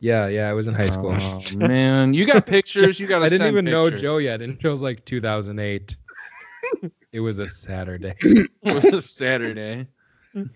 [0.00, 1.16] Yeah, yeah, I was in high oh, school.
[1.18, 3.00] Oh man, you got pictures.
[3.00, 3.22] You got.
[3.22, 5.96] I didn't even know Joe yet, and it was like 2008.
[7.12, 8.14] It was a Saturday.
[8.22, 9.86] It was a Saturday.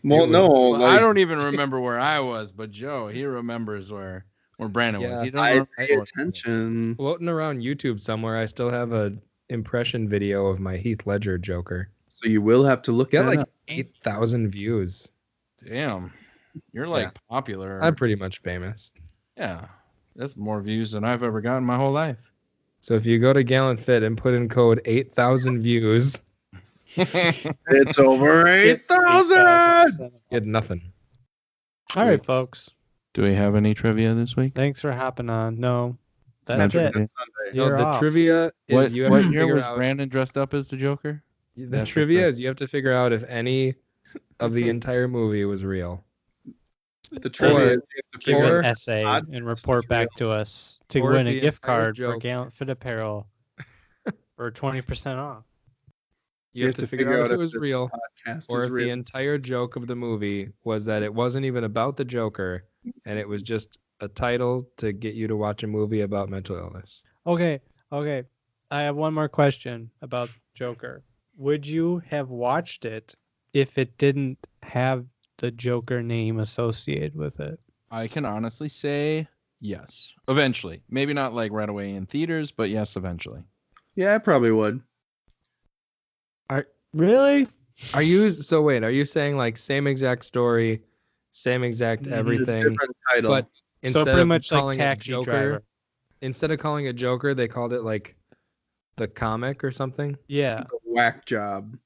[0.03, 3.25] Well, It no, was- Well, I don't even remember where I was, but Joe, he
[3.25, 4.25] remembers where
[4.57, 5.23] where Brandon Yeah, was.
[5.25, 6.97] He don't I pay where- attention.
[6.97, 9.17] Floating around YouTube somewhere, I still have a
[9.51, 11.91] impression video of my Heath Ledger Joker.
[12.09, 13.49] So you will have to look Got that like up.
[13.69, 15.13] 8,000 views.
[15.65, 16.13] Damn,
[16.73, 17.11] you're like Yeah.
[17.31, 17.81] popular.
[17.83, 18.91] I'm pretty much famous.
[19.37, 19.67] yeah,
[20.17, 22.19] that's more views than I've ever gotten in my whole life.
[22.81, 26.21] So if you go to Gallant Fit and put in code 8,000 views,
[26.97, 29.99] It's over eight thousand.
[30.01, 30.81] you get nothing.
[31.95, 32.71] All right, folks.
[33.13, 34.55] Do we have any trivia this week?
[34.55, 35.61] Thanks for hopping on.
[35.61, 35.99] No,
[36.47, 37.11] that's That's it.
[37.55, 37.99] No, You're the off.
[37.99, 39.77] trivia is What, you have what to year figure was out.
[39.77, 41.23] Brandon dressed up as the Joker?
[41.57, 42.29] the That's trivia okay.
[42.29, 43.75] is you have to figure out if any
[44.41, 46.05] of the entire movie was real.
[47.11, 50.31] The trivia Or- is you have to Give an essay odd and report back to
[50.31, 52.23] us to Or win a gift entire card for joke.
[52.23, 53.27] Gallant Fit Apparel
[54.37, 55.45] for 20% off.
[56.53, 57.91] You, have, to, figure, out if it was real
[58.49, 61.97] or is if the entire joke of the movie was that it wasn't even about
[61.97, 62.65] the Joker
[63.05, 66.57] and it was just a title to get you to watch a movie about mental
[66.57, 67.05] illness.
[67.27, 67.61] Okay,
[67.93, 68.25] okay.
[68.71, 71.05] I have one more question about Joker.
[71.37, 73.15] Would you have watched it
[73.53, 75.05] if it didn't have
[75.39, 77.59] the Joker name associated with it?
[77.91, 79.29] I can honestly say
[79.61, 80.13] yes.
[80.29, 80.83] Eventually.
[80.91, 83.43] Maybe not like right away in theaters, but yes, eventually.
[83.95, 84.81] Yeah, I probably would.
[86.51, 87.49] Are Really?
[87.95, 90.83] Are you so wait, are you saying like same exact story,
[91.31, 93.31] same exact everything, Different title.
[93.31, 93.47] but
[93.83, 95.63] instead so pretty of much like calling it Taxi Joker, Driver.
[96.21, 98.17] instead of calling it Joker, they called it like
[98.97, 100.17] the comic or something?
[100.27, 100.65] Yeah.
[100.85, 101.77] whack job.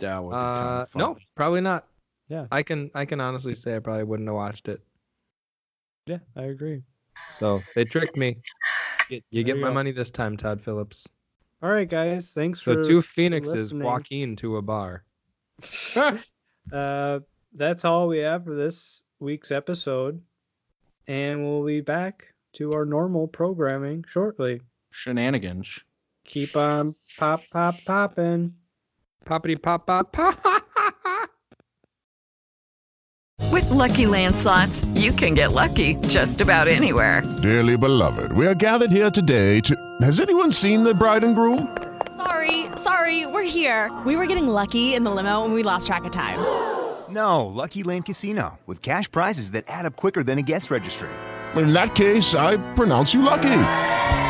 [0.00, 1.86] That would be Uh, kinda no, probably not.
[2.28, 2.46] Yeah.
[2.50, 4.80] I can I can honestly say I probably wouldn't have watched it.
[6.06, 6.82] Yeah, I agree.
[7.32, 8.38] So they tricked me.
[9.08, 9.74] You There get you my go.
[9.74, 11.08] money this time, Todd Phillips.
[11.62, 12.28] All right, guys.
[12.30, 13.82] Thanks So for two phoenixes listening.
[13.84, 15.04] walking to a bar.
[16.72, 17.20] uh,
[17.52, 20.20] that's all we have for this week's episode,
[21.06, 24.60] and we'll be back to our normal programming shortly.
[24.90, 25.84] Shenanigans.
[26.24, 28.54] Keep on pop pop popping.
[29.24, 30.64] Poppity pop pop pop.
[33.52, 37.22] With Lucky Land slots, you can get lucky just about anywhere.
[37.42, 39.76] Dearly beloved, we are gathered here today to.
[40.02, 41.76] Has anyone seen the bride and groom?
[42.16, 43.92] Sorry, sorry, we're here.
[44.04, 46.38] We were getting lucky in the limo and we lost track of time.
[47.10, 51.10] No, Lucky Land Casino, with cash prizes that add up quicker than a guest registry.
[51.54, 53.93] In that case, I pronounce you lucky.